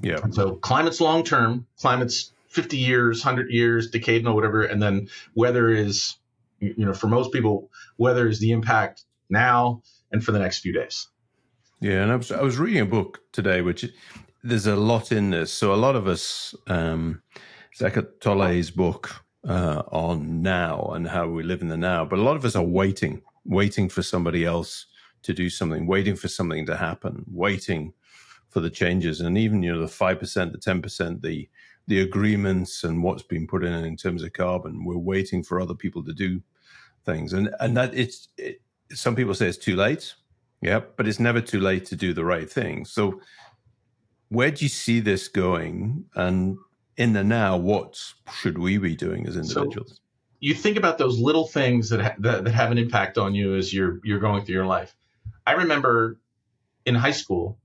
[0.02, 0.18] Yeah.
[0.22, 4.64] And so climate's long term, climate's 50 years, 100 years, decadal, whatever.
[4.64, 6.16] And then weather is,
[6.60, 10.60] you you know, for most people, weather is the impact now and for the next
[10.60, 11.08] few days.
[11.84, 13.84] Yeah, and I was I was reading a book today, which
[14.42, 15.52] there's a lot in this.
[15.52, 17.20] So a lot of us, um,
[17.78, 19.10] Eckhart Tolle's book
[19.46, 22.56] uh, on now and how we live in the now, but a lot of us
[22.56, 24.86] are waiting, waiting for somebody else
[25.24, 27.92] to do something, waiting for something to happen, waiting
[28.48, 31.46] for the changes, and even you know the five percent, the ten percent, the
[31.86, 34.86] the agreements and what's been put in in terms of carbon.
[34.86, 36.40] We're waiting for other people to do
[37.04, 38.62] things, and and that it's it,
[38.94, 40.14] some people say it's too late.
[40.64, 42.86] Yeah, but it's never too late to do the right thing.
[42.86, 43.20] So,
[44.30, 46.06] where do you see this going?
[46.14, 46.56] And
[46.96, 48.00] in the now, what
[48.32, 50.00] should we be doing as individuals?
[50.40, 53.56] You think about those little things that, ha- that, that have an impact on you
[53.56, 54.96] as you're, you're going through your life.
[55.46, 56.18] I remember
[56.86, 57.58] in high school,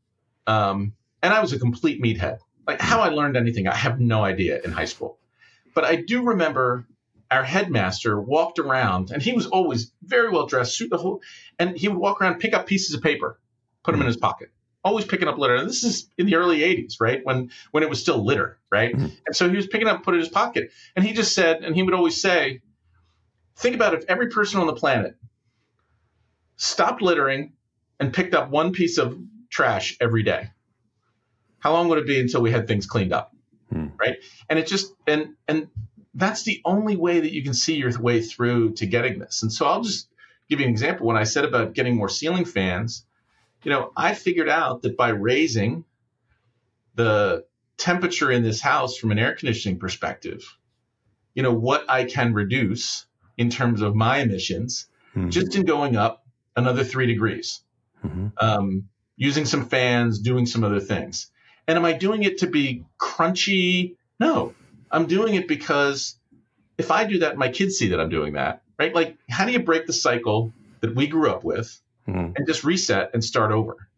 [0.46, 2.40] um, and I was a complete meathead.
[2.68, 5.20] Like how I learned anything, I have no idea in high school.
[5.74, 6.86] But I do remember
[7.32, 11.22] our headmaster walked around, and he was always very well dressed, suit the whole,
[11.60, 13.40] and he would walk around, pick up pieces of paper,
[13.84, 14.50] put them in his pocket.
[14.82, 15.56] always picking up litter.
[15.56, 17.20] And this is in the early 80s, right?
[17.24, 18.96] When when it was still litter, right?
[18.96, 19.12] Mhm.
[19.28, 20.72] And so he was picking up, put it in his pocket.
[20.96, 22.62] And he just said, and he would always say,
[23.58, 25.18] think about if every person on the planet
[26.56, 27.54] stopped littering
[28.00, 29.18] and picked up one piece of
[29.50, 30.50] trash every day.
[31.60, 33.36] How long would it be until we had things cleaned up?
[33.72, 33.88] Hmm.
[34.00, 34.16] Right?
[34.50, 35.68] And it just and and
[36.14, 39.44] that's the only way that you can see your way through to getting this.
[39.44, 40.10] And so I'll just
[40.50, 41.08] give you an example.
[41.08, 43.06] When I said about getting more ceiling fans,
[43.64, 45.86] you know, I figured out that by raising
[46.96, 47.46] the
[47.78, 50.44] temperature in this house from an air conditioning perspective,
[51.34, 53.06] you know, what I can reduce
[53.38, 55.32] in terms of my emissions Mhm.
[55.32, 57.62] just in going up another three degrees,
[58.06, 58.32] Mhm.
[58.38, 61.32] um, using some fans, doing some other things.
[61.68, 63.96] And am I doing it to be crunchy?
[64.20, 64.54] No,
[64.92, 66.16] I'm doing it because
[66.78, 68.94] if I do that, my kids see that I'm doing that, right?
[68.94, 72.34] Like, how do you break the cycle that we grew up with Mhm.
[72.36, 73.90] and just reset and start over?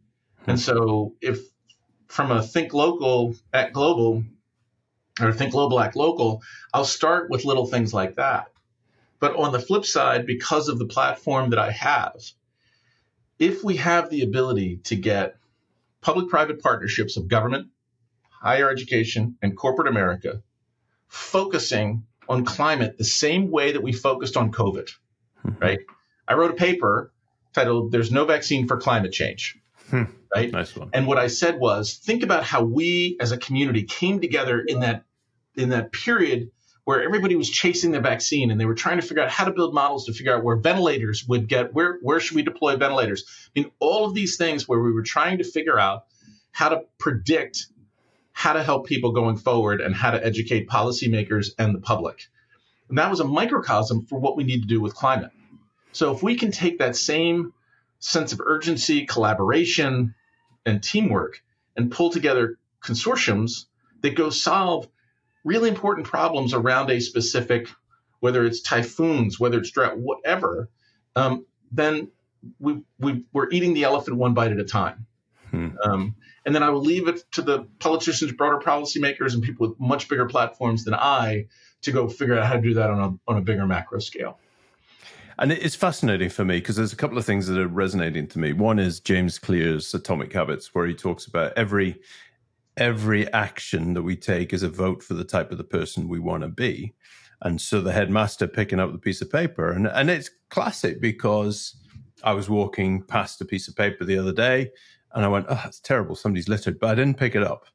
[0.47, 1.39] And so, if
[2.07, 4.23] from a think local at global
[5.19, 6.41] or think global act local,
[6.73, 8.47] I'll start with little things like that.
[9.19, 12.15] But on the flip side, because of the platform that I have,
[13.37, 15.37] if we have the ability to get
[16.01, 17.67] public private partnerships of government,
[18.29, 20.41] higher education, and corporate America
[21.11, 24.89] focusing on climate the same way that we focused on COVID,
[25.45, 25.61] Mhm.
[25.61, 25.79] right?
[26.25, 27.11] I wrote a paper
[27.53, 29.57] titled There's No Vaccine for Climate Change,
[29.89, 30.03] Hmm.
[30.33, 30.49] right?
[30.49, 30.89] Nice one.
[30.93, 34.79] And what I said was, think about how we as a community came together in
[34.79, 35.03] that
[35.57, 36.49] in that period
[36.85, 39.51] where everybody was chasing the vaccine and they were trying to figure out how to
[39.51, 43.25] build models to figure out where ventilators would get where where should we deploy ventilators.
[43.53, 46.05] I mean, all of these things where we were trying to figure out
[46.51, 47.67] how to predict
[48.41, 52.23] how to help people going forward and how to educate policymakers and the public.
[52.89, 55.29] And that was a microcosm for what we need to do with climate.
[55.91, 57.53] So if we can take that same
[57.99, 60.15] sense of urgency, collaboration,
[60.65, 61.43] and teamwork
[61.77, 63.65] and pull together consortiums
[64.01, 64.87] that go solve
[65.43, 67.67] really important problems around a specific,
[68.21, 70.67] whether it's typhoons, whether it's drought, whatever,
[71.15, 72.09] um, then
[72.59, 75.05] we, we, we're eating the elephant one bite at a time.
[75.51, 75.69] Hmm.
[75.83, 79.79] Um, and then I will leave it to the politicians, broader policymakers, and people with
[79.79, 81.47] much bigger platforms than I
[81.83, 84.39] to go figure out how to do that on a, on a bigger macro scale.
[85.37, 88.39] And it's fascinating for me because there's a couple of things that are resonating to
[88.39, 88.53] me.
[88.53, 91.99] One is James Clear's Atomic Habits, where he talks about every
[92.77, 96.19] every action that we take is a vote for the type of the person we
[96.19, 96.93] want to be.
[97.41, 101.75] And so the headmaster picking up the piece of paper, and, and it's classic because
[102.23, 104.71] I was walking past a piece of paper the other day
[105.13, 106.15] and I went, oh, it's terrible.
[106.15, 107.65] Somebody's littered, but I didn't pick it up.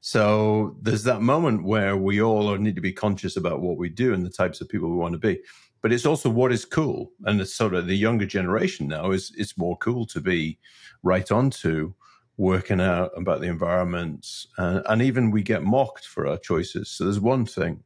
[0.00, 4.12] So there's that moment where we all need to be conscious about what we do
[4.12, 5.40] and the types of people we want to be.
[5.80, 7.12] But it's also what is cool.
[7.24, 10.58] And it's sort of the younger generation now is it's more cool to be
[11.02, 11.94] right onto
[12.36, 14.26] working out about the environment.
[14.58, 16.90] Uh, and even we get mocked for our choices.
[16.90, 17.82] So there's one thing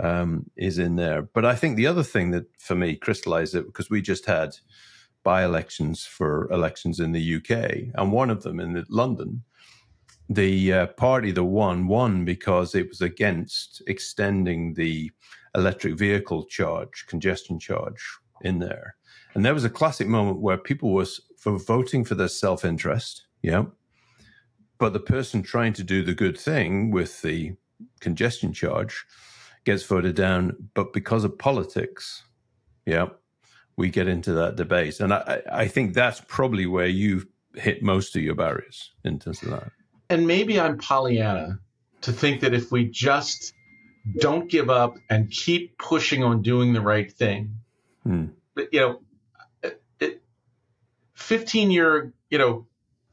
[0.00, 1.22] um, is in there.
[1.22, 4.56] But I think the other thing that for me crystallized it because we just had
[5.24, 9.42] by elections for elections in the UK, and one of them in London,
[10.28, 15.10] the uh, party that won won because it was against extending the
[15.54, 18.02] electric vehicle charge, congestion charge
[18.42, 18.96] in there.
[19.34, 21.06] And there was a classic moment where people were
[21.38, 23.64] for voting for their self interest, yeah.
[24.78, 27.54] But the person trying to do the good thing with the
[28.00, 29.04] congestion charge
[29.64, 30.70] gets voted down.
[30.74, 32.22] But because of politics,
[32.86, 33.06] yeah,
[33.78, 34.98] we get into that debate.
[34.98, 39.40] And I, I think that's probably where you've hit most of your barriers in terms
[39.44, 39.70] of that.
[40.10, 41.60] And maybe I'm Pollyanna
[42.02, 43.54] to think that if we just
[44.18, 47.60] don't give up and keep pushing on doing the right thing,
[48.02, 48.26] Hmm.
[48.54, 49.00] but, you know,
[49.62, 50.22] it, it,
[51.14, 52.66] 15 year, you know,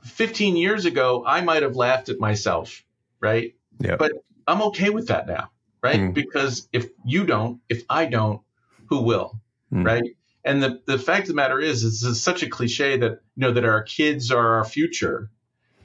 [0.04, 2.84] 15 years ago, I might have laughed at myself,
[3.20, 3.54] right?
[3.80, 3.98] Yeah.
[3.98, 4.14] But
[4.48, 5.52] I'm okay with that now,
[5.84, 6.00] right?
[6.00, 6.14] Mm.
[6.14, 8.42] Because if you don't, if I don't,
[8.88, 9.40] who will,
[9.74, 9.86] Mm.
[9.86, 10.15] right?
[10.46, 13.20] And the, the fact of the matter is, it's, it's such a cliche that, you
[13.42, 15.32] know, that our kids are our future,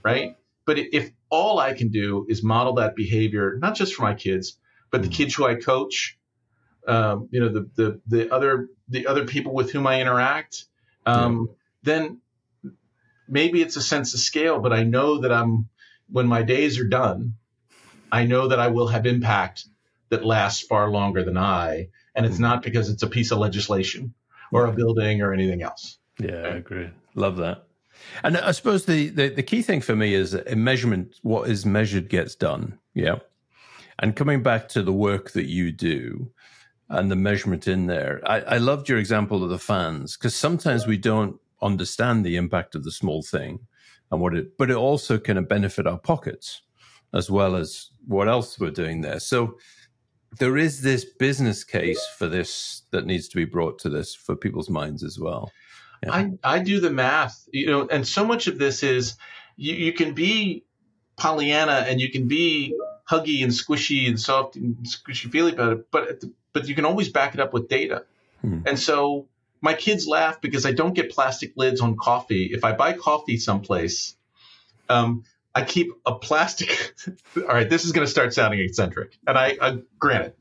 [0.05, 0.37] right?
[0.67, 4.59] But if all I can do is model that behavior, not just for my kids,
[4.91, 5.13] but the Mm.
[5.13, 6.19] kids who I coach,
[6.87, 10.67] um, you know, the, the, the other, the other people with whom I interact,
[11.07, 11.49] um,
[11.83, 12.21] then
[13.27, 15.71] maybe it's a sense of scale, but I know that I'm,
[16.11, 17.37] when my days are done,
[18.13, 19.65] I know that I will have impact
[20.11, 21.89] that lasts far longer than I.
[22.15, 22.41] And it's Mhm.
[22.41, 24.15] not because it's a piece of legislation
[24.53, 25.99] or a building or anything else.
[26.19, 26.91] Yeah, I agree.
[27.15, 27.65] Love that.
[28.23, 31.67] And I suppose the, the, the key thing for me is a measurement, what is
[31.67, 32.79] measured gets done.
[32.95, 33.17] Yeah.
[33.99, 36.31] And coming back to the work that you do
[36.89, 40.87] and the measurement in there, I, I loved your example of the fans because sometimes
[40.87, 43.61] we don't understand the impact of the small thing
[44.11, 46.63] and what it, but it also can benefit our pockets
[47.13, 49.21] as well as what else we're doing there.
[49.21, 49.59] So
[50.39, 54.37] there is this business case for this that needs to be brought to this for
[54.37, 55.51] people's minds as well.
[56.03, 56.13] Yeah.
[56.13, 59.17] I, I do the math, you know, and so much of this is
[59.57, 60.65] you, you can be
[61.17, 62.75] Pollyanna and you can be
[63.09, 67.09] huggy and squishy and soft and squishy feely about it, but but you can always
[67.09, 68.05] back it up with data.
[68.41, 68.61] Hmm.
[68.67, 69.27] And so
[69.61, 72.47] my kids laugh because I don't get plastic lids on coffee.
[72.47, 74.17] If I buy coffee someplace,
[74.89, 76.95] um, I keep a plastic.
[77.37, 80.35] all right, this is going to start sounding eccentric, and I, I granted,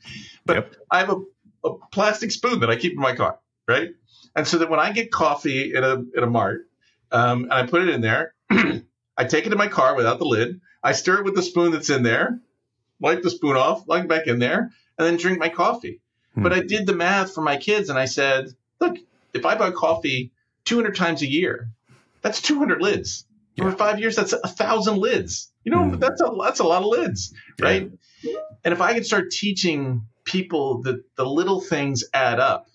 [0.46, 0.76] but yep.
[0.92, 3.90] I have a, a plastic spoon that I keep in my car, right?
[4.36, 6.68] And so that when I get coffee in a in a mart,
[7.12, 10.26] um, and I put it in there, I take it in my car without the
[10.26, 10.62] lid.
[10.84, 12.40] I stir it with the spoon that's in there,
[13.00, 16.02] wipe the spoon off, plug it back in there, and then drink my coffee.
[16.36, 16.44] Hmm.
[16.44, 18.98] But I did the math for my kids, and I said, look,
[19.34, 20.32] if I buy coffee
[20.66, 21.70] 200 times a year,
[22.22, 23.26] that's 200 lids.
[23.60, 23.72] Yeah.
[23.72, 25.52] For five years, that's a thousand lids.
[25.64, 26.00] You know, hmm.
[26.00, 27.92] that's a that's a lot of lids, right?
[28.22, 28.40] Yeah.
[28.64, 32.68] And if I can start teaching people that the little things add up,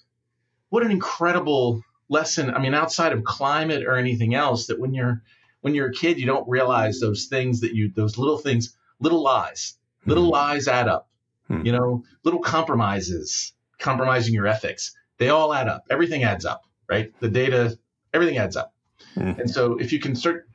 [0.69, 2.51] what an incredible lesson.
[2.51, 5.23] I mean, outside of climate or anything else, that when you're
[5.61, 9.23] when you're a kid, you don't realize those things that you those little things, little
[9.23, 9.75] lies,
[10.07, 10.33] little hmm.
[10.33, 11.09] lies add up.
[11.49, 11.65] Hmm.
[11.65, 15.85] You know, little compromises, compromising your ethics, they all add up.
[15.91, 17.13] Everything adds up, right?
[17.21, 17.79] The data,
[18.13, 18.75] everything adds up.
[19.15, 19.33] Hmm.
[19.39, 20.49] And so if you can start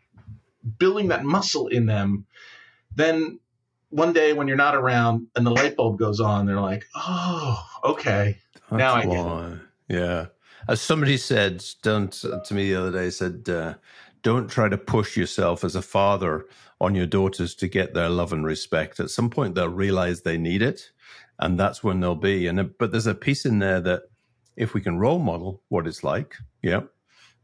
[0.77, 2.25] building that muscle in them,
[2.95, 3.39] then
[3.89, 7.65] one day when you're not around and the light bulb goes on, they're like, oh,
[7.83, 8.37] okay.
[8.69, 9.59] That's now I get it.
[9.87, 10.25] Yeah.
[10.67, 13.73] As somebody said, don't to me the other day said, uh,
[14.21, 16.45] don't try to push yourself as a father
[16.81, 18.99] on your daughters to get their love and respect.
[18.99, 20.91] At some point, they'll realize they need it,
[21.39, 22.47] and that's when they'll be.
[22.47, 24.03] And uh, but there's a piece in there that
[24.55, 26.81] if we can role model what it's like, yeah,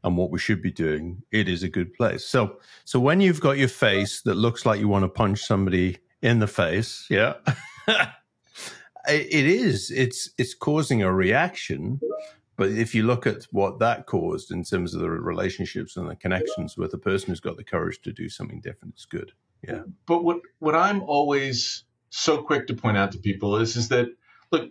[0.06, 2.24] and what we should be doing, it is a good place.
[2.24, 5.98] So, so when you've got your face that looks like you want to punch somebody
[6.22, 7.34] in the face, yeah.
[9.10, 9.90] it is.
[9.90, 12.00] It's it's causing a reaction,
[12.56, 16.16] but if you look at what that caused in terms of the relationships and the
[16.16, 19.32] connections with the person who's got the courage to do something different, it's good.
[19.68, 19.82] Yeah.
[20.06, 24.10] But what what I'm always so quick to point out to people is is that
[24.52, 24.70] look,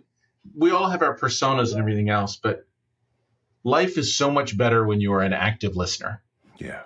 [0.55, 2.65] we all have our personas and everything else, but
[3.65, 6.21] life is so much better when you are an active listener.
[6.57, 6.83] Yeah.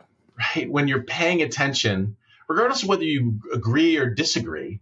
[0.55, 0.71] Right?
[0.71, 2.15] When you're paying attention,
[2.47, 4.79] regardless of whether you agree or disagree.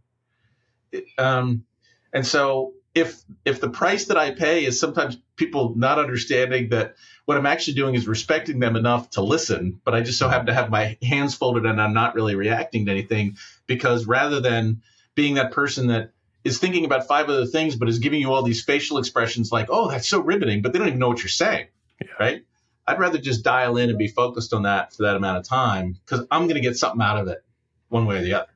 [1.18, 1.66] Um,
[2.14, 6.96] and so if if the price that I pay is sometimes people not understanding that
[7.26, 10.48] what I'm actually doing is respecting them enough to listen, but I just so happen
[10.48, 14.82] to have my hands folded and I'm not really reacting to anything because rather than
[15.16, 16.12] being that person that
[16.44, 19.68] is thinking about five other things but is giving you all these facial expressions like,
[19.70, 21.68] "Oh, that's so riveting," but they don't even know what you're saying,
[22.02, 22.08] yeah.
[22.20, 22.42] right?
[22.88, 25.98] I'd rather just dial in and be focused on that for that amount of time
[26.06, 27.44] because I'm going to get something out of it
[27.90, 28.52] one way or the other.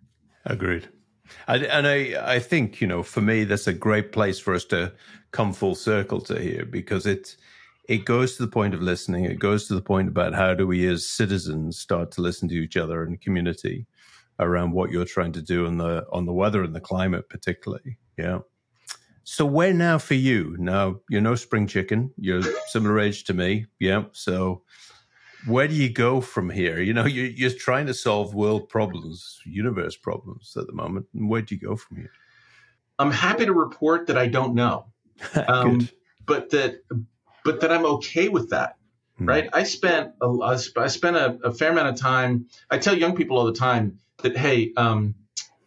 [0.45, 0.87] Agreed.
[1.47, 4.65] And, and I, I think, you know, for me, that's a great place for us
[4.65, 4.93] to
[5.31, 7.35] come full circle to here because it,
[7.87, 9.25] it goes to the point of listening.
[9.25, 12.55] It goes to the point about how do we as citizens start to listen to
[12.55, 13.85] each other in community
[14.39, 17.97] around what you're trying to do on the, on the weather and the climate, particularly.
[18.17, 18.39] Yeah.
[19.31, 20.57] So where now for you?
[20.59, 22.11] Now you're no spring chicken.
[22.17, 23.65] You're similar age to me.
[23.79, 24.03] Yeah.
[24.11, 24.63] So
[25.47, 26.81] where do you go from here?
[26.81, 31.05] You know, you're, you're trying to solve world problems, universe problems at the moment.
[31.13, 32.11] Where do you go from here?
[32.99, 34.87] I'm happy to report that I don't know,
[35.47, 35.87] um,
[36.25, 36.81] but that
[37.45, 38.75] but that I'm okay with that.
[39.17, 39.29] Hmm.
[39.29, 39.49] Right?
[39.53, 42.47] I spent a, I spent a, a, fair amount of time.
[42.69, 45.15] I tell young people all the time that hey, um,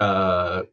[0.00, 0.64] uh,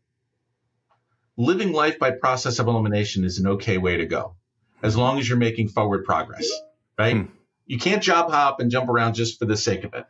[1.38, 4.36] living life by process of elimination is an okay way to go,
[4.84, 6.50] as long as you're making forward progress.
[6.98, 7.18] Right?
[7.18, 7.32] Hmm
[7.72, 10.06] you can't job hop and jump around just for the sake of it.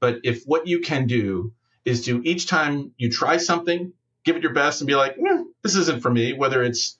[0.00, 4.42] But if what you can do is to each time you try something, give it
[4.42, 6.98] your best and be like, eh, this isn't for me, whether it's,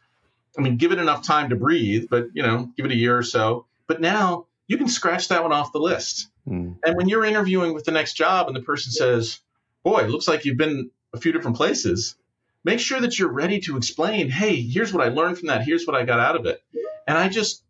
[0.56, 3.18] I mean, give it enough time to breathe, but, you know, give it a year
[3.18, 3.66] or so.
[3.86, 6.28] But now you can scratch that one off the list.
[6.48, 6.78] Mm.
[6.82, 9.40] And when you're interviewing with the next job and the person says,
[9.84, 12.16] boy, it looks like you've been a few different places,
[12.66, 15.62] make sure that you're ready to explain, hey, here's what I learned from that.
[15.62, 16.60] Here's what I got out of it.
[17.06, 17.62] And I just,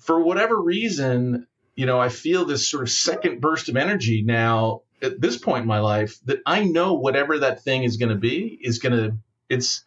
[0.00, 1.46] for whatever reason,
[1.76, 5.62] you know, I feel this sort of second burst of energy now at this point
[5.62, 8.92] in my life that I know whatever that thing is going to be is going
[8.92, 9.16] to,
[9.48, 9.84] it's,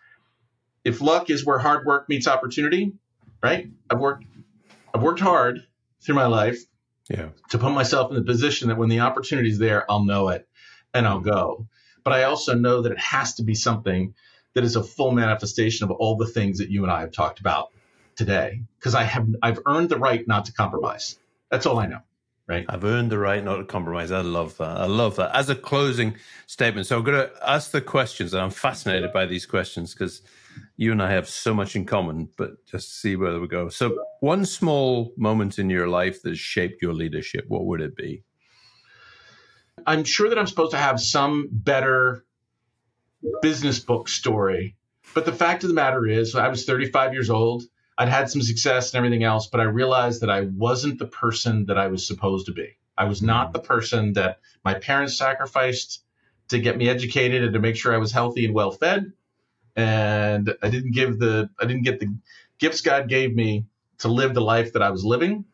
[0.86, 2.94] if luck is where hard work meets opportunity,
[3.44, 3.68] right?
[3.90, 4.24] I've worked,
[4.94, 5.60] I've worked hard
[6.02, 6.60] through my life
[7.10, 7.30] yeah.
[7.50, 10.48] to put myself in the position that when the opportunity is there, I'll know it
[10.94, 11.68] and I'll go.
[12.06, 14.14] But I also know that it has to be something
[14.54, 17.40] that is a full manifestation of all the things that you and I have talked
[17.42, 17.72] about
[18.16, 21.20] today because I have I've earned the right not to compromise.
[21.52, 22.00] That's all I know.
[22.48, 22.66] right?
[22.70, 24.12] I've earned the right not to compromise.
[24.12, 24.78] I love that.
[24.78, 25.36] I love that.
[25.36, 29.26] As a closing statement, so I'm going to ask the questions, and I'm fascinated by
[29.26, 30.22] these questions because
[30.78, 33.70] you and I have so much in common, but just see where we go.
[33.70, 38.24] So, one small moment in your life that shaped your leadership, what would it be?
[39.86, 42.26] I'm sure that I'm supposed to have some better
[43.42, 44.76] business book story.
[45.14, 47.64] But the fact of the matter is, I was 35 years old.
[47.98, 51.66] I'd had some success and everything else, but I realized that I wasn't the person
[51.68, 52.78] that I was supposed to be.
[52.98, 56.04] I was not the person that my parents sacrificed
[56.50, 59.14] to get me educated and to make sure I was healthy and well fed.
[59.76, 62.14] And I didn't give the I didn't get the
[62.60, 63.66] gifts God gave me
[64.00, 65.46] to live the life that I was living.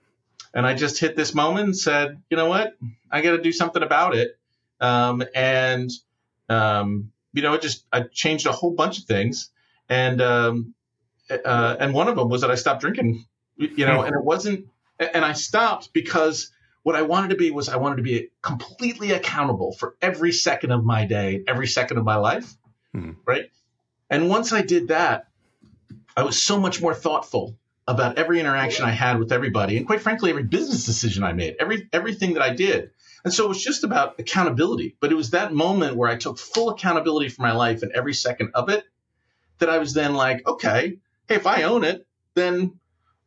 [0.54, 2.76] And I just hit this moment and said, you know what?
[3.10, 4.38] I got to do something about it.
[4.82, 5.90] Um, and
[6.50, 9.50] um, you know, it just I changed a whole bunch of things,
[9.88, 10.74] and um,
[11.30, 13.26] uh, and one of them was that I stopped drinking.
[13.58, 14.68] You know, and it wasn't,
[15.00, 19.12] and I stopped because what I wanted to be was I wanted to be completely
[19.12, 22.52] accountable for every second of my day, every second of my life,
[22.92, 23.12] hmm.
[23.24, 23.52] right?
[24.10, 25.28] And once I did that,
[26.18, 27.56] I was so much more thoughtful
[27.88, 31.56] about every interaction I had with everybody, and quite frankly, every business decision I made,
[31.60, 32.92] every everything that I did.
[33.24, 34.96] And so it was just about accountability.
[35.00, 38.14] But it was that moment where I took full accountability for my life and every
[38.14, 38.84] second of it
[39.60, 42.80] that I was then like, okay, hey, if I own it, then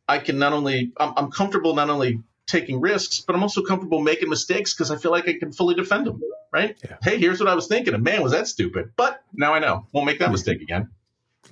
[0.07, 4.01] I can not only, I'm, I'm comfortable not only taking risks, but I'm also comfortable
[4.01, 6.77] making mistakes because I feel like I can fully defend them, right?
[6.83, 6.97] Yeah.
[7.01, 7.93] Hey, here's what I was thinking.
[7.93, 8.91] And man, was that stupid.
[8.95, 9.87] But now I know.
[9.93, 10.89] Won't make that mistake again.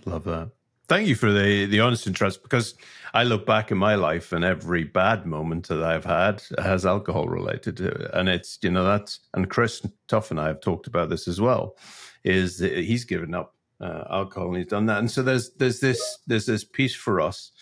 [0.06, 0.50] Love that.
[0.94, 2.76] Thank you for the, the honest and trust because
[3.16, 7.28] I look back in my life and every bad moment that I've had has alcohol
[7.28, 8.12] related to it.
[8.14, 11.42] And it's, you know, that's, and Chris Tuff and I have talked about this as
[11.42, 11.78] well,
[12.24, 15.00] is that he's given up uh, alcohol and he's done that.
[15.00, 17.54] And so there's, there's this, there's this piece for us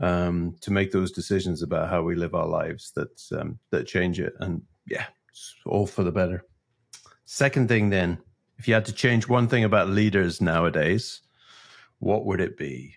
[0.00, 4.20] um, to make those decisions about how we live our lives that, um, that change
[4.20, 4.34] it.
[4.40, 6.44] And yeah, it's all for the better.
[7.24, 8.18] Second thing then,
[8.58, 11.22] if you had to change one thing about leaders nowadays,
[11.98, 12.96] what would it be?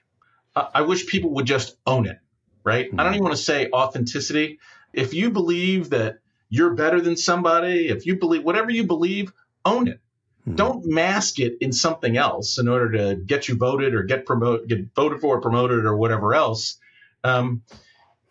[0.56, 2.18] I wish people would just own it,
[2.64, 2.88] right?
[2.88, 3.00] Mm-hmm.
[3.00, 4.60] I don't even want to say authenticity.
[4.94, 6.20] If you believe that
[6.50, 9.32] you're better than somebody, if you believe whatever you believe,
[9.66, 10.00] own it.
[10.42, 10.56] Mm-hmm.
[10.56, 14.70] Don't mask it in something else in order to get you voted or get promoted,
[14.70, 16.80] get voted for, or promoted, or whatever else.
[17.24, 17.64] Um,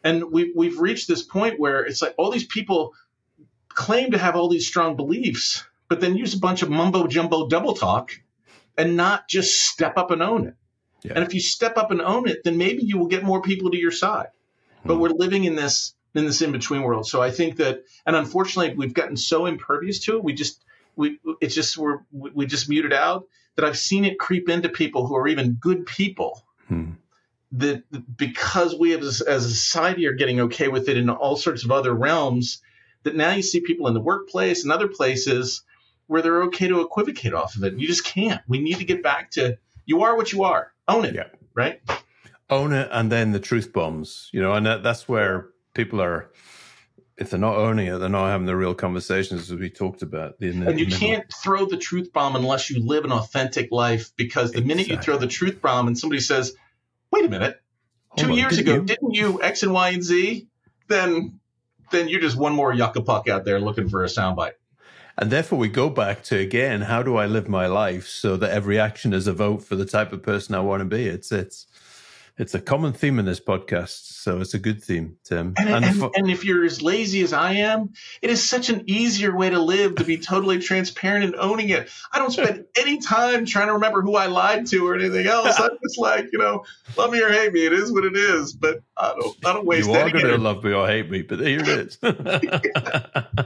[0.03, 2.95] and we, we've reached this point where it's like all these people
[3.69, 7.49] claim to have all these strong beliefs, but then use a bunch of mumbo jumbo
[7.49, 8.13] double talk
[8.77, 10.55] and not just step up and own it.
[11.03, 11.13] Yeah.
[11.15, 13.71] And if you step up and own it, then maybe you will get more people
[13.71, 14.29] to your side.
[14.85, 15.01] But hmm.
[15.01, 17.07] we're living in this in this in between world.
[17.07, 20.25] So I think that, and unfortunately, we've gotten so impervious to it.
[20.25, 20.65] We just
[20.97, 25.07] we it's just we're we just muted out that I've seen it creep into people
[25.07, 26.45] who are even good people.
[26.69, 26.93] Hmm.
[27.53, 27.85] That
[28.17, 31.71] because we as, as a society are getting okay with it in all sorts of
[31.71, 32.61] other realms,
[33.05, 35.63] that now you see people in the workplace and other places
[36.07, 37.79] where they're okay to equivocate off of it.
[37.79, 38.41] You just can't.
[38.47, 40.73] We need to get back to you are what you are.
[40.89, 41.15] Own it.
[41.15, 41.29] Yeah.
[41.55, 41.81] Right.
[42.51, 44.29] Own it, and then the truth bombs.
[44.33, 46.31] You know, and that, that's where people are.
[47.17, 50.39] If they're not owning it, they're not having the real conversations as we talked about.
[50.39, 54.13] The, and you can't throw the truth bomb unless you live an authentic life.
[54.17, 54.69] Because the exactly.
[54.69, 56.55] minute you throw the truth bomb and somebody says,
[57.11, 57.61] "Wait a minute,
[58.09, 58.85] Hold two on, years didn't ago, you?
[58.85, 60.47] didn't you X and Y and Z?"
[60.89, 61.41] Then,
[61.91, 64.53] then you're just one more yucca puck out there looking for a soundbite.
[65.19, 68.51] And therefore, we go back to again, how do I live my life so that
[68.51, 71.07] every action is a vote for the type of person I want to be?
[71.07, 71.67] It's it's
[72.39, 75.55] it's a common theme in this podcast, so it's a good theme, Tim.
[75.57, 78.85] And, and, and, and, if you're as lazy as I am, it is such an
[78.87, 81.89] easier way to live to be totally transparent and owning it.
[82.13, 85.59] I don't spend any time trying to remember who I lied to or anything else.
[85.59, 86.65] I'm just like, you know,
[86.99, 88.53] love me or hate me, it is what it is.
[88.53, 89.89] But I don't, I don't waste.
[89.89, 91.99] You are going to love me or hate me, but here it is.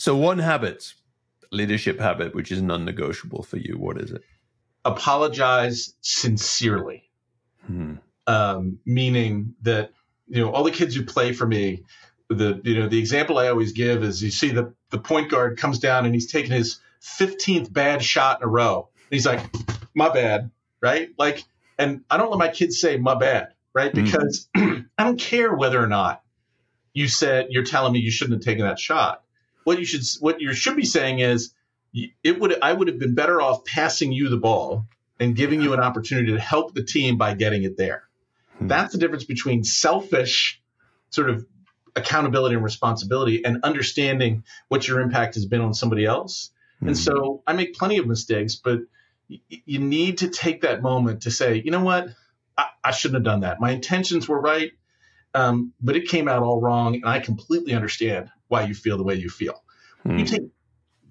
[0.00, 0.94] So, one habit,
[1.52, 4.22] leadership habit, which is non negotiable for you, what is it?
[4.82, 7.10] Apologize sincerely.
[7.66, 7.96] Hmm.
[8.26, 9.92] Um, meaning that,
[10.26, 11.84] you know, all the kids who play for me,
[12.30, 15.58] the, you know, the example I always give is you see the, the point guard
[15.58, 18.88] comes down and he's taking his 15th bad shot in a row.
[18.94, 19.40] And he's like,
[19.94, 21.10] my bad, right?
[21.18, 21.44] Like,
[21.76, 23.92] and I don't let my kids say my bad, right?
[23.92, 24.04] Hmm.
[24.04, 24.86] Because mm.
[24.96, 26.22] I don't care whether or not
[26.94, 29.24] you said you're telling me you shouldn't have taken that shot
[29.70, 31.54] what you should what you should be saying is
[31.94, 34.86] it would I would have been better off passing you the ball
[35.20, 38.02] and giving you an opportunity to help the team by getting it there.
[38.58, 38.66] Hmm.
[38.66, 40.60] That's the difference between selfish
[41.10, 41.46] sort of
[41.94, 46.50] accountability and responsibility and understanding what your impact has been on somebody else.
[46.80, 46.88] Hmm.
[46.88, 48.80] And so I make plenty of mistakes, but
[49.28, 52.08] y- you need to take that moment to say, you know what?
[52.58, 53.60] I, I shouldn't have done that.
[53.60, 54.72] My intentions were right.
[55.32, 59.04] Um, but it came out all wrong, and I completely understand why you feel the
[59.04, 59.62] way you feel.
[60.02, 60.18] Hmm.
[60.18, 60.42] You take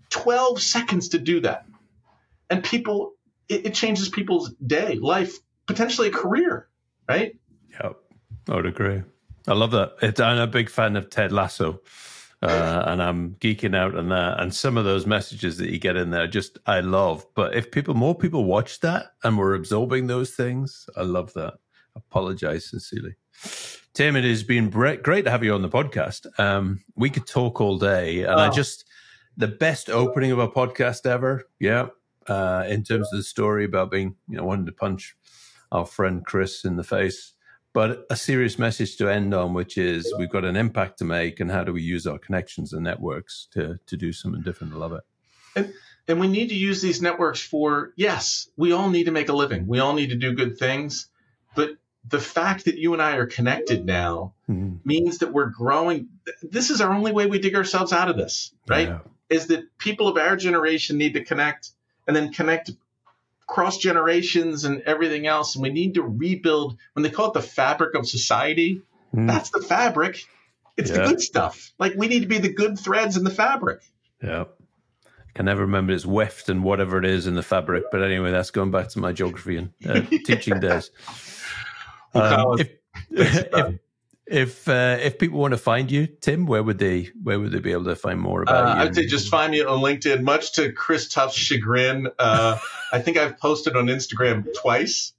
[0.09, 1.65] 12 seconds to do that,
[2.49, 3.13] and people,
[3.47, 6.67] it, it changes people's day, life, potentially a career,
[7.07, 7.35] right?
[7.81, 7.95] Yep,
[8.49, 9.03] I would agree.
[9.47, 9.93] I love that.
[10.01, 11.81] It, I'm a big fan of Ted Lasso,
[12.41, 14.39] uh, and I'm geeking out on that.
[14.39, 17.25] And some of those messages that you get in there, just I love.
[17.35, 21.55] But if people, more people watch that and we're absorbing those things, I love that.
[21.95, 23.15] apologize sincerely.
[23.93, 26.27] Tim, it has been great to have you on the podcast.
[26.39, 28.51] Um, we could talk all day, and I Oh.
[28.51, 28.85] just
[29.37, 31.43] the best opening of a podcast ever.
[31.59, 31.87] Yeah,
[32.27, 35.15] uh, in terms of the story about being, you know, wanting to punch
[35.71, 37.33] our friend Chris in the face,
[37.73, 41.39] but a serious message to end on, which is we've got an impact to make,
[41.39, 44.73] and how do we use our connections and networks to to do something different?
[44.73, 45.01] I love it.
[45.55, 45.73] And-
[46.07, 49.33] And we need to use these networks for, yes, we all need to make a
[49.33, 49.67] living.
[49.67, 51.05] We all need to do good things.
[51.55, 51.77] But
[52.07, 54.79] the fact that you and I are connected now Mhm.
[54.85, 56.07] means that we're growing.
[56.41, 58.87] This is our only way we dig ourselves out of this, right?
[58.87, 58.99] Yeah.
[59.29, 61.69] Is that people of our generation need to connect
[62.07, 62.71] and then connect
[63.45, 65.55] cross generations and everything else.
[65.55, 68.81] And we need to rebuild, when they call it the fabric of society,
[69.13, 69.27] Mm.
[69.27, 70.23] that's the fabric.
[70.77, 71.73] It's the good stuff.
[71.79, 73.81] Like we need to be the good threads in the fabric.
[74.23, 74.45] Yeah.
[75.05, 77.85] I can never remember it's weft and whatever it is in the fabric.
[77.91, 80.91] But anyway, that's going back to my geography and uh, teaching days.
[82.13, 82.69] Um, if
[83.09, 83.79] if
[84.29, 87.59] if, uh, if people want to find you, Tim, where would they where would they
[87.59, 88.81] be able to find more about Uh, you?
[88.89, 90.21] I'd say just find me on LinkedIn.
[90.21, 92.57] Much to Chris Tuff's chagrin, uh,
[92.91, 95.13] I think I've posted on Instagram twice.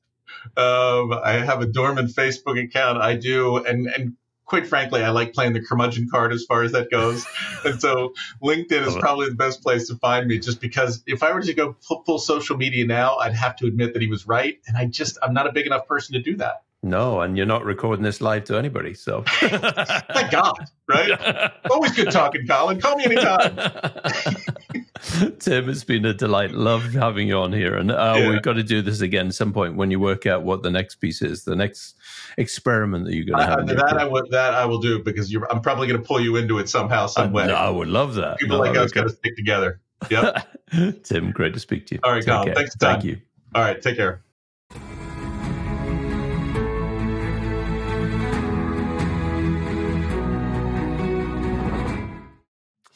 [0.57, 2.99] Um, I have a dormant Facebook account.
[3.03, 6.73] I do, and and quite frankly, I like playing the curmudgeon card as far as
[6.73, 7.27] that goes.
[7.65, 11.33] and so LinkedIn is probably the best place to find me, just because if I
[11.33, 14.27] were to go full, full social media now, I'd have to admit that he was
[14.27, 16.63] right, and I just I'm not a big enough person to do that.
[16.83, 20.55] No, and you're not recording this live to anybody, so Thank God,
[20.89, 21.53] right?
[21.71, 22.81] Always good talking, Colin.
[22.81, 23.57] Call me anytime.
[25.39, 26.53] Tim, it's been a delight.
[26.53, 28.31] Love having you on here, and uh, Yeah.
[28.31, 30.71] we've got to do this again at some point when you work out what the
[30.71, 31.97] next piece is, the next
[32.39, 33.61] experiment that you're going to have.
[33.61, 34.01] I, that career.
[34.01, 36.59] I would that I will do because you're, I'm probably going to pull you into
[36.59, 37.45] it somehow, some way.
[37.45, 38.39] I, I would love that.
[38.39, 39.81] People No, like us got to stick together.
[40.11, 41.03] Yep.
[41.05, 42.01] Tim, great to speak to you.
[42.05, 42.55] All right, Take Colin, care.
[42.55, 42.93] thanks a ton.
[42.95, 43.19] Thank you.
[43.55, 44.23] All right, take care.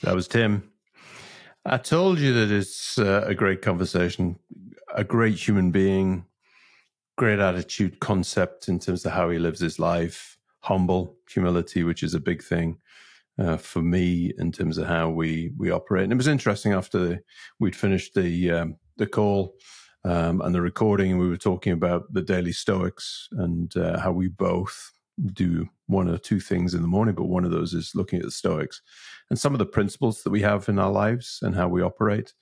[0.05, 0.71] That was Tim.
[1.65, 4.37] I told you that it's uh, a great conversation,
[4.95, 6.27] a great human being,
[7.17, 12.13] great attitude, concept in terms of how he lives his life, humble, humility, which is
[12.13, 12.77] a big thing
[13.39, 16.05] uh, for me in terms of how we we operate.
[16.05, 17.23] And it was interesting after
[17.59, 19.55] we'd finished the um, the call
[20.05, 24.13] um, and the recording, and we were talking about the daily Stoics and uh, how
[24.13, 24.93] we both
[25.33, 28.25] do one or two things in the morning, but one of those is looking at
[28.25, 28.83] the Stoics
[29.31, 32.33] and some of the principles that we have in our lives and how we operate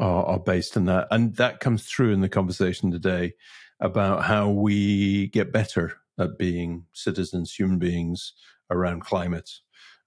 [0.00, 1.08] are, are based on that.
[1.10, 3.34] And that comes through in the conversation today
[3.80, 8.32] about how we get better at being citizens, human beings
[8.70, 9.50] around climate,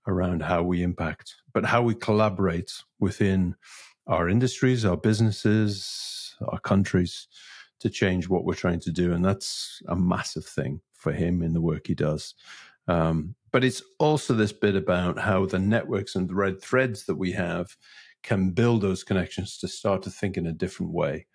[0.07, 3.55] around how we impact, but how we collaborate within
[4.07, 7.27] our industries, our businesses, our countries
[7.79, 9.13] to change what we're trying to do.
[9.13, 12.35] And that's a massive thing for him in the work he does.
[12.87, 17.17] Um, but it's also this bit about how the networks and the red threads that
[17.17, 17.75] we have
[18.23, 21.25] can build those connections to start to think in a different way.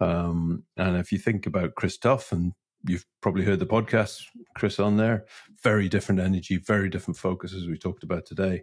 [0.00, 2.52] Um, and if you think about Chris Tuff, and
[2.86, 4.22] you've probably heard the podcast,
[4.56, 5.24] Chris on there,
[5.62, 8.62] very different energy, very different focus as we talked about today.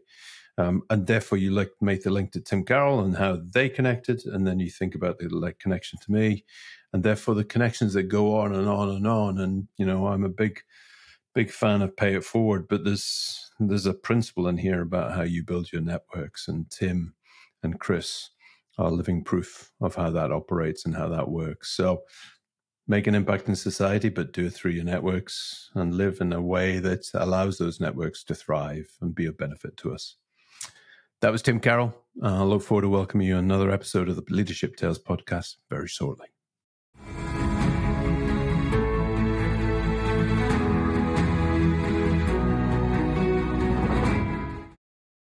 [0.57, 4.25] Um, and therefore, you like make the link to Tim Carroll and how they connected,
[4.25, 6.43] and then you think about the like connection to me,
[6.91, 9.39] and therefore the connections that go on and on and on.
[9.39, 10.61] And you know, I'm a big
[11.33, 15.23] big fan of pay it forward, but there's there's a principle in here about how
[15.23, 17.13] you build your networks, and Tim
[17.63, 18.29] and Chris
[18.77, 21.71] are living proof of how that operates and how that works.
[21.71, 22.03] So
[22.87, 26.41] make an impact in society, but do it through your networks and live in a
[26.41, 30.15] way that allows those networks to thrive and be of benefit to us.
[31.21, 31.93] That was Tim Carroll.
[32.23, 35.87] Uh, I look forward to welcoming you another episode of the Leadership Tales podcast very
[35.89, 36.27] shortly.